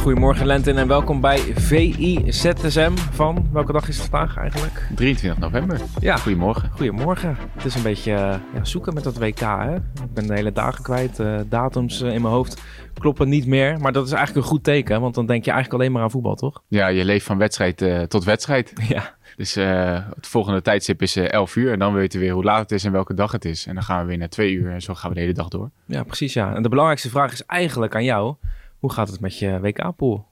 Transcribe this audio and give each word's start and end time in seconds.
goedemorgen 0.00 0.46
Lentin 0.46 0.78
en 0.78 0.88
welkom 0.88 1.20
bij 1.20 1.38
VI-ZSM 1.38 2.96
van, 2.96 3.48
welke 3.52 3.72
dag 3.72 3.88
is 3.88 3.98
het 3.98 4.08
vandaag 4.08 4.36
eigenlijk? 4.36 4.86
23 4.94 5.40
november. 5.40 5.80
Ja. 5.98 6.16
Goedemorgen. 6.16 6.70
Goedemorgen. 6.70 7.36
Het 7.54 7.64
is 7.64 7.74
een 7.74 7.82
beetje 7.82 8.12
uh, 8.12 8.34
ja, 8.54 8.64
zoeken 8.64 8.94
met 8.94 9.04
dat 9.04 9.18
WK 9.18 9.38
hè. 9.38 9.74
Ik 9.76 10.14
ben 10.14 10.26
de 10.26 10.34
hele 10.34 10.52
dagen 10.52 10.82
kwijt, 10.82 11.18
uh, 11.18 11.40
datums 11.48 12.02
uh, 12.02 12.14
in 12.14 12.22
mijn 12.22 12.34
hoofd 12.34 12.62
kloppen 12.94 13.28
niet 13.28 13.46
meer. 13.46 13.80
Maar 13.80 13.92
dat 13.92 14.06
is 14.06 14.12
eigenlijk 14.12 14.44
een 14.46 14.52
goed 14.52 14.64
teken, 14.64 15.00
want 15.00 15.14
dan 15.14 15.26
denk 15.26 15.44
je 15.44 15.50
eigenlijk 15.50 15.80
alleen 15.80 15.92
maar 15.92 16.02
aan 16.02 16.10
voetbal, 16.10 16.34
toch? 16.34 16.62
Ja, 16.68 16.86
je 16.86 17.04
leeft 17.04 17.26
van 17.26 17.38
wedstrijd 17.38 17.84
tot 18.08 18.24
wedstrijd. 18.24 18.72
Ja. 18.88 19.18
Dus 19.36 19.54
het 19.54 20.26
volgende 20.26 20.62
tijdstip 20.62 21.02
is 21.02 21.16
11 21.16 21.56
uur 21.56 21.72
en 21.72 21.78
dan 21.78 21.94
weten 21.94 22.18
we 22.18 22.24
weer 22.24 22.34
hoe 22.34 22.44
laat 22.44 22.60
het 22.60 22.72
is 22.72 22.84
en 22.84 22.92
welke 22.92 23.14
dag 23.14 23.32
het 23.32 23.44
is. 23.44 23.66
En 23.66 23.74
dan 23.74 23.82
gaan 23.82 24.00
we 24.00 24.06
weer 24.06 24.18
naar 24.18 24.28
2 24.28 24.52
uur 24.52 24.72
en 24.72 24.82
zo 24.82 24.94
gaan 24.94 25.08
we 25.08 25.14
de 25.14 25.20
hele 25.20 25.32
dag 25.32 25.48
door. 25.48 25.70
Ja, 25.84 26.02
precies 26.02 26.32
ja. 26.32 26.54
En 26.54 26.62
de 26.62 26.68
belangrijkste 26.68 27.10
vraag 27.10 27.32
is 27.32 27.46
eigenlijk 27.46 27.94
aan 27.94 28.04
jou. 28.04 28.34
Hoe 28.80 28.92
gaat 28.92 29.08
het 29.08 29.20
met 29.20 29.38
je 29.38 29.60
WK-pool? 29.60 30.28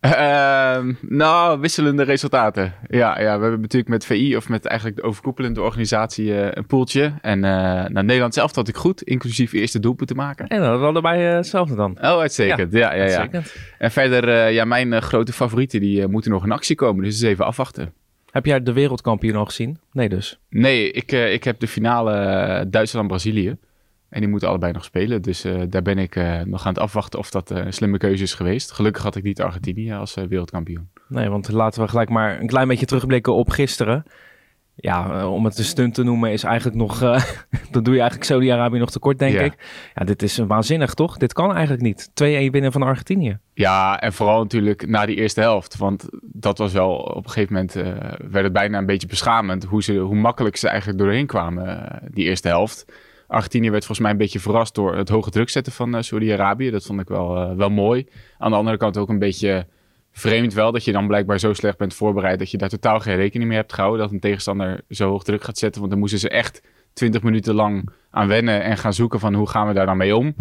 Uh, 0.00 0.78
nou, 1.00 1.60
wisselende 1.60 2.02
resultaten. 2.02 2.74
Ja, 2.88 3.20
ja, 3.20 3.36
we 3.36 3.42
hebben 3.42 3.60
natuurlijk 3.60 3.90
met 3.90 4.06
VI 4.06 4.36
of 4.36 4.48
met 4.48 4.64
eigenlijk 4.64 5.00
de 5.00 5.06
overkoepelende 5.06 5.62
organisatie 5.62 6.26
uh, 6.26 6.46
een 6.50 6.66
poeltje. 6.66 7.12
En 7.20 7.36
uh, 7.38 7.42
naar 7.42 8.04
Nederland 8.04 8.34
zelf 8.34 8.54
had 8.54 8.68
ik 8.68 8.76
goed, 8.76 9.02
inclusief 9.02 9.52
eerste 9.52 9.80
doelpunt 9.80 10.08
te 10.08 10.14
maken. 10.14 10.46
En 10.46 10.60
dan 10.60 10.82
allebei 10.82 11.28
uh, 11.28 11.34
hetzelfde 11.34 11.74
dan. 11.74 11.96
Oh, 11.96 12.18
uitstekend. 12.18 12.72
Ja, 12.72 12.78
ja, 12.78 12.90
ja. 12.90 13.10
ja. 13.10 13.18
Uitstekend. 13.18 13.54
En 13.78 13.90
verder, 13.90 14.50
ja, 14.50 14.64
mijn 14.64 15.02
grote 15.02 15.32
favorieten 15.32 15.80
die 15.80 16.06
moeten 16.06 16.30
nog 16.30 16.44
in 16.44 16.52
actie 16.52 16.76
komen. 16.76 17.04
Dus 17.04 17.12
eens 17.12 17.30
even 17.30 17.44
afwachten. 17.44 17.92
Heb 18.30 18.46
jij 18.46 18.62
de 18.62 18.72
wereldkampioen 18.72 19.36
al 19.36 19.44
gezien? 19.44 19.78
Nee 19.92 20.08
dus? 20.08 20.38
Nee, 20.48 20.90
ik, 20.90 21.12
ik 21.12 21.44
heb 21.44 21.58
de 21.58 21.68
finale 21.68 22.66
Duitsland-Brazilië. 22.68 23.56
En 24.14 24.20
die 24.20 24.28
moeten 24.28 24.48
allebei 24.48 24.72
nog 24.72 24.84
spelen. 24.84 25.22
Dus 25.22 25.44
uh, 25.44 25.62
daar 25.68 25.82
ben 25.82 25.98
ik 25.98 26.16
uh, 26.16 26.40
nog 26.40 26.66
aan 26.66 26.72
het 26.72 26.82
afwachten 26.82 27.18
of 27.18 27.30
dat 27.30 27.50
uh, 27.50 27.58
een 27.58 27.72
slimme 27.72 27.98
keuze 27.98 28.22
is 28.22 28.34
geweest. 28.34 28.72
Gelukkig 28.72 29.02
had 29.02 29.16
ik 29.16 29.22
niet 29.22 29.40
Argentinië 29.40 29.92
als 29.92 30.14
wereldkampioen. 30.28 30.88
Nee, 31.08 31.28
want 31.28 31.52
laten 31.52 31.82
we 31.82 31.88
gelijk 31.88 32.08
maar 32.08 32.40
een 32.40 32.46
klein 32.46 32.68
beetje 32.68 32.86
terugblikken 32.86 33.34
op 33.34 33.50
gisteren. 33.50 34.04
Ja, 34.74 35.28
om 35.28 35.44
het 35.44 35.58
een 35.58 35.64
stunt 35.64 35.94
te 35.94 36.02
noemen 36.02 36.32
is 36.32 36.42
eigenlijk 36.44 36.76
nog... 36.76 36.98
dan 37.70 37.82
doe 37.82 37.92
je 37.94 38.00
eigenlijk 38.00 38.24
Saudi-Arabië 38.24 38.78
nog 38.78 38.90
tekort, 38.90 39.18
denk 39.18 39.34
Ja. 39.34 39.40
ik. 39.40 39.54
Ja, 39.94 40.04
dit 40.04 40.22
is 40.22 40.38
waanzinnig, 40.38 40.94
toch? 40.94 41.16
Dit 41.16 41.32
kan 41.32 41.52
eigenlijk 41.52 41.82
niet. 41.82 42.08
2-1 42.08 42.12
winnen 42.50 42.72
van 42.72 42.82
Argentinië. 42.82 43.38
Ja, 43.54 44.00
en 44.00 44.12
vooral 44.12 44.42
natuurlijk 44.42 44.86
na 44.88 45.06
die 45.06 45.16
eerste 45.16 45.40
helft. 45.40 45.76
Want 45.76 46.08
dat 46.22 46.58
was 46.58 46.72
wel 46.72 46.94
op 46.94 47.24
een 47.24 47.30
gegeven 47.30 47.54
moment... 47.54 47.76
eh, 47.76 47.84
werd 48.30 48.44
het 48.44 48.52
bijna 48.52 48.78
een 48.78 48.86
beetje 48.86 49.06
beschamend... 49.06 49.64
hoe, 49.64 49.82
ze, 49.82 49.94
hoe 49.94 50.16
makkelijk 50.16 50.56
ze 50.56 50.68
eigenlijk 50.68 50.98
doorheen 50.98 51.26
kwamen 51.26 51.90
eh, 51.90 52.08
die 52.10 52.24
eerste 52.24 52.48
helft. 52.48 52.84
Argentinië 53.34 53.70
werd 53.70 53.84
volgens 53.84 54.00
mij 54.00 54.10
een 54.10 54.22
beetje 54.22 54.40
verrast 54.40 54.74
door 54.74 54.96
het 54.96 55.08
hoge 55.08 55.30
druk 55.30 55.48
zetten 55.48 55.72
van 55.72 55.94
eh, 55.94 56.02
Saudi-Arabië. 56.02 56.70
Dat 56.70 56.84
vond 56.84 57.00
ik 57.00 57.08
wel, 57.08 57.36
eh, 57.36 57.56
wel 57.56 57.70
mooi. 57.70 58.08
Aan 58.38 58.50
de 58.50 58.56
andere 58.56 58.76
kant 58.76 58.96
ook 58.96 59.08
een 59.08 59.18
beetje 59.18 59.66
vreemd 60.12 60.54
wel 60.54 60.72
dat 60.72 60.84
je 60.84 60.92
dan 60.92 61.06
blijkbaar 61.06 61.38
zo 61.38 61.52
slecht 61.52 61.78
bent 61.78 61.94
voorbereid 61.94 62.38
dat 62.38 62.50
je 62.50 62.58
daar 62.58 62.68
totaal 62.68 63.00
geen 63.00 63.16
rekening 63.16 63.48
mee 63.48 63.58
hebt 63.58 63.72
gehouden. 63.72 64.00
Dat 64.00 64.12
een 64.12 64.20
tegenstander 64.20 64.80
zo 64.90 65.08
hoog 65.08 65.24
druk 65.24 65.44
gaat 65.44 65.58
zetten. 65.58 65.80
Want 65.80 65.92
dan 65.92 66.00
moesten 66.00 66.20
ze 66.20 66.28
echt 66.28 66.62
20 66.92 67.22
minuten 67.22 67.54
lang 67.54 67.88
aan 68.10 68.28
wennen 68.28 68.62
en 68.62 68.76
gaan 68.76 68.94
zoeken 68.94 69.20
van 69.20 69.34
hoe 69.34 69.48
gaan 69.48 69.66
we 69.66 69.74
daar 69.74 69.86
dan 69.86 69.96
mee 69.96 70.16
om. 70.16 70.34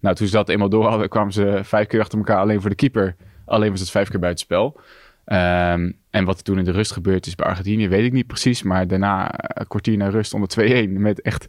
Nou, 0.00 0.14
toen 0.14 0.26
ze 0.26 0.32
dat 0.32 0.48
eenmaal 0.48 0.68
door 0.68 0.86
hadden, 0.86 1.08
kwamen 1.08 1.32
ze 1.32 1.60
vijf 1.62 1.86
keer 1.86 2.00
achter 2.00 2.18
elkaar 2.18 2.38
alleen 2.38 2.60
voor 2.60 2.70
de 2.70 2.76
keeper. 2.76 3.16
Alleen 3.44 3.70
was 3.70 3.80
het 3.80 3.90
vijf 3.90 4.08
keer 4.08 4.20
buitenspel. 4.20 4.80
Ehm 5.24 5.90
en 6.10 6.24
wat 6.24 6.36
er 6.36 6.42
toen 6.42 6.58
in 6.58 6.64
de 6.64 6.70
rust 6.70 6.92
gebeurd 6.92 7.26
is 7.26 7.34
bij 7.34 7.46
Argentinië, 7.46 7.88
weet 7.88 8.04
ik 8.04 8.12
niet 8.12 8.26
precies. 8.26 8.62
Maar 8.62 8.86
daarna, 8.86 9.30
een 9.32 9.66
kwartier 9.66 9.96
naar 9.96 10.10
rust, 10.10 10.34
onder 10.34 10.86
2-1 10.88 10.90
met 10.90 11.20
echt 11.20 11.46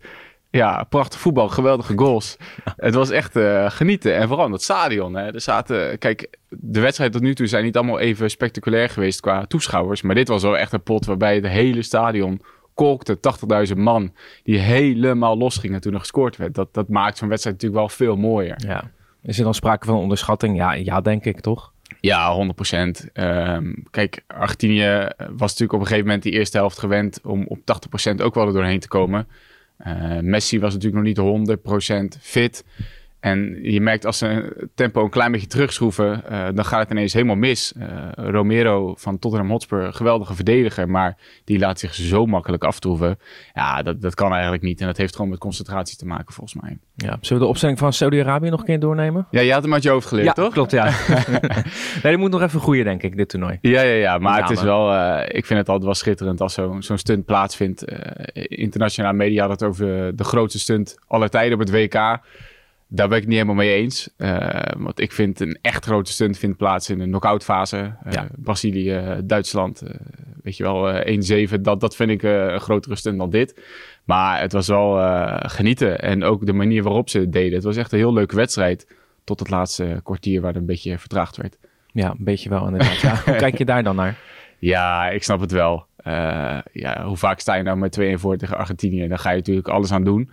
ja, 0.52 0.84
prachtig 0.84 1.20
voetbal, 1.20 1.50
geweldige 1.50 1.98
goals. 1.98 2.38
Het 2.76 2.94
was 2.94 3.10
echt 3.10 3.36
uh, 3.36 3.70
genieten. 3.70 4.16
En 4.16 4.28
vooral 4.28 4.46
in 4.46 4.52
het 4.52 4.64
stadion. 4.64 5.16
Hè. 5.16 5.34
Er 5.34 5.42
zaten, 5.42 5.98
kijk, 5.98 6.38
de 6.50 6.80
wedstrijden 6.80 7.18
tot 7.18 7.28
nu 7.28 7.36
toe 7.36 7.48
zijn 7.48 7.64
niet 7.64 7.78
allemaal 7.78 8.00
even 8.00 8.30
spectaculair 8.30 8.90
geweest 8.90 9.20
qua 9.20 9.46
toeschouwers. 9.46 10.02
Maar 10.02 10.16
dit 10.16 10.28
was 10.28 10.44
wel 10.44 10.58
echt 10.58 10.74
een 10.74 10.84
pot 10.84 11.06
waarbij 11.06 11.36
het 11.36 11.48
hele 11.48 11.82
stadion 11.82 12.42
kolkte. 12.74 13.20
80.000 13.70 13.78
man 13.78 14.14
die 14.44 14.58
helemaal 14.58 15.38
los 15.38 15.58
gingen 15.58 15.82
toen 15.82 15.94
er 15.94 16.00
gescoord 16.00 16.38
werd. 16.38 16.56
Dat, 16.56 16.74
dat 16.74 16.90
maakt 16.90 17.18
zo'n 17.18 17.30
wedstrijd 17.30 17.56
natuurlijk 17.56 17.82
wel 17.82 17.98
veel 17.98 18.16
mooier. 18.16 18.56
Ja. 18.58 18.92
Is 19.22 19.38
er 19.38 19.44
dan 19.44 19.54
sprake 19.54 19.86
van 19.86 19.96
onderschatting? 19.96 20.58
Ja, 20.58 20.74
ja 20.74 21.02
denk 21.02 21.26
ik, 21.26 21.40
toch? 21.40 21.74
Ja, 22.00 22.34
100 22.34 22.56
procent. 22.56 23.10
Um, 23.14 23.84
kijk, 23.92 24.24
Argentinië 24.28 25.08
was 25.18 25.40
natuurlijk 25.40 25.74
op 25.74 25.80
een 25.80 25.86
gegeven 25.86 26.06
moment 26.06 26.24
die 26.24 26.32
eerste 26.32 26.58
helft 26.58 26.80
gewend 26.80 27.20
om 27.24 27.46
op 27.48 27.60
80 27.64 27.90
procent 27.90 28.22
ook 28.22 28.36
wel 28.36 28.48
er 28.48 28.54
doorheen 28.54 28.80
te 28.80 28.88
komen. 28.88 29.28
Uh, 29.88 30.20
Messi 30.20 30.60
was 30.60 30.74
natuurlijk 30.74 31.16
nog 31.18 31.36
niet 31.38 31.58
100% 32.18 32.22
fit. 32.22 32.64
En 33.20 33.60
je 33.62 33.82
merkt 33.82 34.06
als 34.06 34.18
ze 34.18 34.26
het 34.26 34.70
tempo 34.76 35.04
een 35.04 35.10
klein 35.10 35.32
beetje 35.32 35.48
terugschroeven, 35.48 36.24
uh, 36.32 36.48
dan 36.54 36.66
gaat 36.66 36.80
het 36.80 36.92
ineens 36.92 37.14
helemaal 37.14 37.36
mis. 37.36 37.74
Uh, 37.78 37.86
Romero 38.16 38.96
van 38.96 39.20
Tottenham 39.20 39.50
Hotspur, 39.50 39.94
geweldige 39.94 40.36
verdediger, 40.36 40.90
maar 40.90 41.18
die 41.44 41.60
laat 41.60 41.80
zich 41.80 41.94
zo 41.94 42.26
makkelijk 42.26 42.64
aftroeven. 42.64 43.20
Ja, 43.54 43.82
dat, 43.82 44.02
dat 44.02 44.16
kan 44.16 44.32
eigenlijk 44.32 44.64
niet. 44.64 44.80
En 44.80 44.88
dat 44.88 44.98
heeft 44.98 45.16
gewoon 45.16 45.30
met 45.30 45.40
concentratie 45.40 45.98
te 45.98 46.06
maken, 46.06 46.34
volgens 46.34 46.62
mij. 46.62 46.78
Ja, 46.96 47.18
zullen 47.22 47.38
we 47.38 47.40
de 47.40 47.52
opstelling 47.52 47.78
van 47.78 47.94
Saudi-Arabië 47.94 48.50
nog 48.50 48.60
een 48.60 48.66
keer 48.66 48.80
doornemen? 48.80 49.28
Ja, 49.32 49.42
je 49.42 49.54
had 49.54 49.64
hem 49.64 49.74
uit 49.74 49.84
je 49.84 49.90
hoofd 49.90 50.08
geleerd, 50.08 50.28
ja, 50.28 50.34
toch? 50.34 50.54
klopt, 50.54 50.72
ja. 50.72 50.84
nee, 52.04 52.14
die 52.14 52.18
moet 52.18 52.32
nog 52.32 52.42
even 52.42 52.60
groeien, 52.60 52.84
denk 52.84 53.04
ik, 53.04 53.18
dit 53.18 53.30
toernooi. 53.30 53.58
Ja, 53.62 53.82
ja, 53.82 53.94
ja. 53.94 54.18
Maar 54.18 54.42
het 54.42 54.50
is 54.50 54.62
wel, 54.62 54.94
uh, 54.94 55.22
ik 55.28 55.46
vind 55.46 55.60
het 55.60 55.68
altijd 55.68 55.86
wel 55.86 55.94
schitterend 55.94 56.42
als 56.42 56.54
zo'n 56.54 56.84
zo 56.84 56.96
stunt 56.96 57.26
plaatsvindt. 57.26 57.86
Internationale 58.34 59.18
media 59.18 59.42
had 59.42 59.60
het 59.60 59.64
over 59.70 60.16
de 60.16 60.24
grootste 60.24 60.60
stunt 60.60 60.98
aller 61.08 61.30
tijden 61.30 61.54
op 61.54 61.60
het 61.60 61.72
WK. 61.72 62.20
Daar 62.92 63.08
ben 63.08 63.18
ik 63.18 63.24
niet 63.24 63.34
helemaal 63.34 63.56
mee 63.56 63.74
eens. 63.74 64.10
Uh, 64.18 64.50
want 64.78 65.00
ik 65.00 65.12
vind 65.12 65.40
een 65.40 65.58
echt 65.62 65.86
grote 65.86 66.12
stunt 66.12 66.38
vindt 66.38 66.58
plaats 66.58 66.90
in 66.90 67.00
een 67.00 67.08
knock-out 67.08 67.44
fase. 67.44 67.78
Uh, 67.78 68.14
Ja. 68.14 68.28
Brazilië, 68.36 69.20
Duitsland, 69.24 69.84
uh, 69.84 69.90
weet 70.44 70.58
je 70.58 70.64
wel, 70.64 71.04
1-7. 71.58 71.62
Dat, 71.62 71.80
dat 71.80 71.96
vind 71.96 72.10
ik 72.10 72.24
een 72.24 72.60
grotere 72.60 72.96
stunt 72.96 73.18
dan 73.18 73.30
dit. 73.30 73.62
Maar 74.04 74.42
het 74.42 74.52
was 74.52 74.68
wel 74.68 74.98
genieten. 75.42 76.00
En 76.02 76.24
ook 76.24 76.46
de 76.46 76.54
manier 76.54 76.84
waarop 76.84 77.10
ze 77.10 77.20
het 77.20 77.34
deden. 77.34 77.54
Het 77.54 77.64
was 77.64 77.78
echt 77.78 77.92
een 77.92 77.98
heel 77.98 78.14
leuke 78.14 78.36
wedstrijd. 78.36 78.88
Tot 79.24 79.40
het 79.40 79.50
laatste 79.50 80.00
kwartier 80.04 80.42
waar 80.42 80.52
het 80.52 80.60
een 80.60 80.68
beetje 80.68 80.98
vertraagd 80.98 81.38
werd. 81.38 81.58
Ja, 81.92 82.10
een 82.10 82.24
beetje 82.24 82.50
wel 82.50 82.66
inderdaad. 82.66 83.00
Ja, 83.00 83.22
hoe 83.26 83.36
kijk 83.36 83.58
je 83.58 83.66
daar 83.66 83.84
dan 83.84 83.96
naar? 83.96 84.18
Ja, 84.60 85.10
ik 85.10 85.24
snap 85.24 85.40
het 85.40 85.52
wel. 85.52 85.86
ja, 86.72 87.04
hoe 87.06 87.18
vaak 87.18 87.40
sta 87.40 87.56
je 87.56 87.64
nou 87.64 87.78
met 87.78 88.00
2-1 88.00 88.04
voor 88.14 88.38
tegen 88.38 88.58
Argentinië? 88.58 89.08
Dan 89.08 89.20
ga 89.20 89.30
je 89.30 89.38
natuurlijk 89.38 89.68
alles 89.68 89.92
aan 89.92 90.04
doen. 90.04 90.30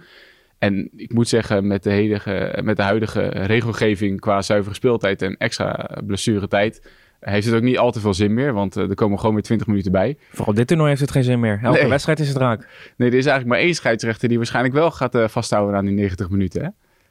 En 0.59 0.91
ik 0.97 1.13
moet 1.13 1.29
zeggen, 1.29 1.67
met 1.67 1.83
de, 1.83 1.91
hedige, 1.91 2.59
met 2.63 2.77
de 2.77 2.83
huidige 2.83 3.21
regelgeving 3.29 4.21
qua 4.21 4.43
zuivere 4.43 4.75
speeltijd 4.75 5.23
en 5.23 5.37
extra 5.37 5.99
blessuretijd, 6.07 6.91
heeft 7.21 7.47
het 7.47 7.55
ook 7.55 7.63
niet 7.63 7.79
al 7.79 7.91
te 7.93 8.01
veel 8.01 8.15
zin 8.15 8.35
meer. 8.35 8.53
Want 8.53 8.77
uh, 8.77 8.89
er 8.89 8.95
komen 8.95 9.19
gewoon 9.19 9.35
weer 9.35 9.43
20 9.43 9.67
minuten 9.67 9.93
bij. 9.93 10.17
Vooral 10.33 10.55
dit 10.55 10.67
toernooi 10.67 10.89
heeft 10.89 11.01
het 11.01 11.11
geen 11.11 11.25
zin 11.25 11.41
meer. 11.41 11.61
Elke 11.63 11.81
Nee. 11.81 11.89
wedstrijd 11.89 12.21
is 12.21 12.29
het 12.29 12.37
raak. 12.37 12.69
Nee, 12.97 13.09
er 13.11 13.17
is 13.17 13.27
eigenlijk 13.27 13.47
maar 13.57 13.65
één 13.67 13.75
scheidsrechter 13.75 14.29
die 14.29 14.37
waarschijnlijk 14.37 14.75
wel 14.75 14.91
gaat 14.91 15.15
uh, 15.15 15.29
vasthouden 15.29 15.77
aan 15.77 15.85
die 15.85 15.95
90 15.95 16.29
minuten. 16.31 16.63
Hè? 16.63 16.69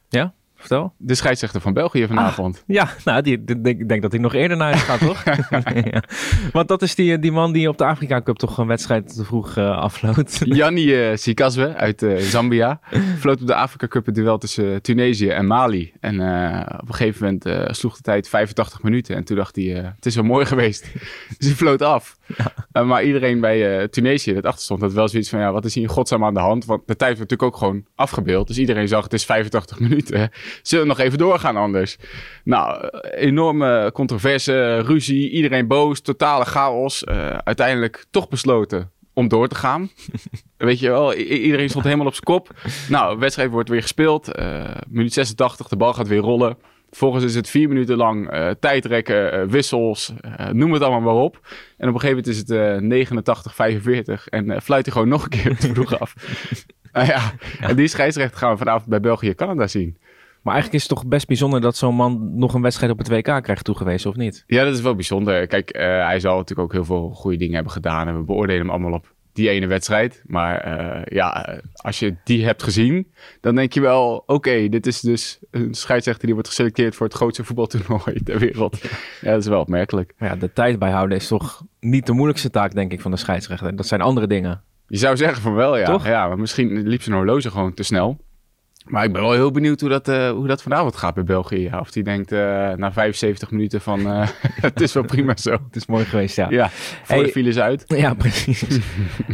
Ja, 0.09 0.33
vertel. 0.55 0.93
De 0.97 1.15
scheidsrechter 1.15 1.61
van 1.61 1.73
België 1.73 2.07
vanavond. 2.07 2.63
Ja, 2.67 2.89
nou, 3.03 3.21
die, 3.21 3.43
ik 3.63 3.87
denk 3.87 4.01
dat 4.01 4.11
hij 4.11 4.21
nog 4.21 4.33
eerder 4.33 4.57
naar 4.57 4.67
huis 4.67 4.81
gaat, 4.81 4.99
toch? 4.99 5.23
ja. 5.91 6.03
Want 6.51 6.67
dat 6.67 6.81
is 6.81 6.95
die, 6.95 7.19
die 7.19 7.31
man 7.31 7.51
die 7.51 7.69
op 7.69 7.77
de 7.77 7.85
Afrika 7.85 8.21
Cup 8.21 8.37
toch 8.37 8.57
een 8.57 8.67
wedstrijd 8.67 9.15
te 9.15 9.23
vroeg 9.23 9.57
eh 9.57 9.77
afloot. 9.77 10.39
Janni 10.59 11.09
uh, 11.09 11.15
Sikazwe 11.15 11.75
uit 11.75 12.01
uh, 12.01 12.17
Zambia 12.17 12.79
floot 13.19 13.41
op 13.41 13.47
de 13.47 13.55
Afrika 13.55 13.87
Cup 13.87 14.05
het 14.05 14.15
duel 14.15 14.37
tussen 14.37 14.65
uh, 14.65 14.75
Tunesië 14.75 15.29
en 15.29 15.47
Mali. 15.47 15.93
En 15.99 16.15
uh, 16.15 16.61
op 16.81 16.87
een 16.87 16.95
gegeven 16.95 17.23
moment 17.23 17.45
uh, 17.45 17.65
sloeg 17.67 17.95
de 17.95 18.01
tijd 18.01 18.29
85 18.29 18.83
minuten. 18.83 19.15
En 19.15 19.23
toen 19.23 19.37
dacht 19.37 19.55
hij, 19.55 19.65
uh, 19.65 19.83
het 19.95 20.05
is 20.05 20.15
wel 20.15 20.23
mooi 20.23 20.45
geweest. 20.45 20.93
dus 21.37 21.47
hij 21.47 21.55
floot 21.55 21.81
af. 21.81 22.17
Uh, 22.73 22.85
maar 22.87 23.03
iedereen 23.03 23.39
bij 23.39 23.79
uh, 23.79 23.87
Tunesië, 23.87 24.33
dat 24.33 24.45
achterstond, 24.45 24.81
had 24.81 24.93
wel 24.93 25.07
zoiets 25.07 25.29
van, 25.29 25.39
ja, 25.39 25.51
wat 25.51 25.65
is 25.65 25.73
hier 25.73 25.83
in 25.83 25.89
godsnaam 25.89 26.23
aan 26.23 26.33
de 26.33 26.39
hand? 26.39 26.65
Want 26.65 26.87
de 26.87 26.95
tijd 26.95 27.17
werd 27.17 27.29
natuurlijk 27.29 27.53
ook 27.53 27.57
gewoon 27.57 27.85
afgebeeld. 27.95 28.47
Dus 28.47 28.57
iedereen 28.57 28.87
zag, 28.87 29.03
het 29.03 29.13
is 29.13 29.25
85 29.25 29.79
minuten. 29.79 30.29
Zullen 30.61 30.83
we 30.83 30.89
nog 30.89 30.99
even 30.99 31.17
doorgaan 31.17 31.55
anders? 31.55 31.97
Nou, 32.43 32.89
enorme 33.11 33.91
controverse, 33.93 34.79
ruzie, 34.79 35.29
iedereen 35.29 35.67
boos, 35.67 36.01
totale 36.01 36.45
chaos. 36.45 37.03
Uh, 37.03 37.27
uiteindelijk 37.27 38.05
toch 38.11 38.27
besloten 38.27 38.91
om 39.13 39.27
door 39.27 39.47
te 39.47 39.55
gaan. 39.55 39.89
Weet 40.57 40.79
je 40.79 40.89
wel, 40.89 41.13
iedereen 41.13 41.69
stond 41.69 41.83
helemaal 41.85 42.05
op 42.05 42.13
zijn 42.13 42.23
kop. 42.23 42.49
Nou, 42.89 43.19
wedstrijd 43.19 43.49
wordt 43.49 43.69
weer 43.69 43.81
gespeeld. 43.81 44.39
Uh, 44.39 44.63
minuut 44.87 45.13
86, 45.13 45.67
de 45.67 45.75
bal 45.75 45.93
gaat 45.93 46.07
weer 46.07 46.19
rollen. 46.19 46.57
Vervolgens 46.89 47.23
is 47.23 47.35
het 47.35 47.49
vier 47.49 47.67
minuten 47.67 47.97
lang 47.97 48.33
uh, 48.33 48.49
tijdrekken, 48.59 49.39
uh, 49.39 49.49
wissels, 49.49 50.13
uh, 50.39 50.49
noem 50.49 50.73
het 50.73 50.81
allemaal 50.81 51.13
maar 51.13 51.23
op. 51.23 51.39
En 51.77 51.87
op 51.87 51.93
een 51.93 51.99
gegeven 51.99 52.07
moment 52.09 52.27
is 52.27 52.37
het 52.37 52.49
uh, 52.49 52.89
89, 52.89 53.55
45 53.55 54.27
en 54.27 54.61
fluit 54.61 54.85
hij 54.85 54.93
gewoon 54.93 55.07
nog 55.07 55.23
een 55.23 55.29
keer 55.29 55.57
te 55.57 55.73
vroeg 55.73 55.99
af. 55.99 56.13
Uh, 56.93 57.07
ja. 57.13 57.31
En 57.59 57.75
die 57.75 57.87
scheidsrechter 57.87 58.37
gaan 58.37 58.51
we 58.51 58.57
vanavond 58.57 58.89
bij 58.89 58.99
België-Canada 58.99 59.67
zien. 59.67 59.97
Maar 60.45 60.53
eigenlijk 60.53 60.83
is 60.83 60.89
het 60.89 60.99
toch 60.99 61.07
best 61.09 61.27
bijzonder 61.27 61.61
dat 61.61 61.77
zo'n 61.77 61.95
man 61.95 62.37
nog 62.37 62.53
een 62.53 62.61
wedstrijd 62.61 62.91
op 62.91 62.97
het 62.97 63.07
WK 63.07 63.43
krijgt 63.43 63.63
toegewezen, 63.63 64.09
of 64.09 64.15
niet? 64.15 64.43
Ja, 64.47 64.63
dat 64.63 64.73
is 64.73 64.81
wel 64.81 64.95
bijzonder. 64.95 65.47
Kijk, 65.47 65.77
uh, 65.77 65.81
hij 65.81 66.19
zal 66.19 66.37
natuurlijk 66.37 66.67
ook 66.67 66.73
heel 66.73 66.85
veel 66.85 67.09
goede 67.09 67.37
dingen 67.37 67.53
hebben 67.53 67.71
gedaan. 67.71 68.07
En 68.07 68.17
we 68.17 68.23
beoordelen 68.23 68.61
hem 68.61 68.69
allemaal 68.69 68.91
op 68.91 69.13
die 69.33 69.49
ene 69.49 69.67
wedstrijd. 69.67 70.23
Maar 70.25 70.67
uh, 70.67 71.01
ja, 71.05 71.59
als 71.73 71.99
je 71.99 72.15
die 72.23 72.45
hebt 72.45 72.63
gezien, 72.63 73.11
dan 73.41 73.55
denk 73.55 73.73
je 73.73 73.81
wel... 73.81 74.23
oké, 74.25 74.69
dit 74.69 74.87
is 74.87 74.99
dus 74.99 75.39
een 75.51 75.73
scheidsrechter 75.73 76.25
die 76.25 76.33
wordt 76.33 76.49
geselecteerd... 76.49 76.95
voor 76.95 77.05
het 77.05 77.15
grootste 77.15 77.43
voetbaltoernooi 77.43 78.23
ter 78.23 78.39
wereld. 78.39 78.81
Ja, 79.21 79.31
dat 79.31 79.41
is 79.41 79.47
wel 79.47 79.59
opmerkelijk. 79.59 80.13
Ja, 80.19 80.35
de 80.35 80.53
tijd 80.53 80.79
bijhouden 80.79 81.17
is 81.17 81.27
toch 81.27 81.63
niet 81.79 82.05
de 82.05 82.13
moeilijkste 82.13 82.49
taak, 82.49 82.73
denk 82.73 82.91
ik, 82.91 83.01
van 83.01 83.11
de 83.11 83.17
scheidsrechter. 83.17 83.75
Dat 83.75 83.87
zijn 83.87 84.01
andere 84.01 84.27
dingen. 84.27 84.61
Je 84.87 84.97
zou 84.97 85.17
zeggen 85.17 85.41
van 85.41 85.53
wel, 85.53 85.77
ja. 85.77 85.85
Toch? 85.85 86.07
Ja, 86.07 86.27
maar 86.27 86.39
misschien 86.39 86.87
liep 86.87 87.01
zijn 87.01 87.15
horloge 87.15 87.51
gewoon 87.51 87.73
te 87.73 87.83
snel. 87.83 88.17
Maar 88.85 89.03
ik 89.03 89.11
ben 89.13 89.21
wel 89.21 89.31
heel 89.31 89.51
benieuwd 89.51 89.79
hoe 89.81 89.89
dat, 89.89 90.07
uh, 90.09 90.29
hoe 90.29 90.47
dat 90.47 90.61
vanavond 90.61 90.95
gaat 90.95 91.13
bij 91.13 91.23
België. 91.23 91.71
Of 91.79 91.91
die 91.91 92.03
denkt 92.03 92.31
uh, 92.31 92.39
na 92.73 92.91
75 92.91 93.51
minuten 93.51 93.81
van 93.81 93.99
uh, 93.99 94.27
het 94.67 94.81
is 94.81 94.93
wel 94.93 95.03
prima 95.03 95.35
zo. 95.37 95.51
Het 95.67 95.75
is 95.75 95.85
mooi 95.85 96.05
geweest, 96.05 96.35
ja. 96.35 96.49
Ja, 96.49 96.69
voor 96.69 97.15
Hey. 97.15 97.23
de 97.25 97.31
files 97.31 97.57
uit. 97.59 97.83
Ja, 97.97 98.13
precies. 98.13 98.79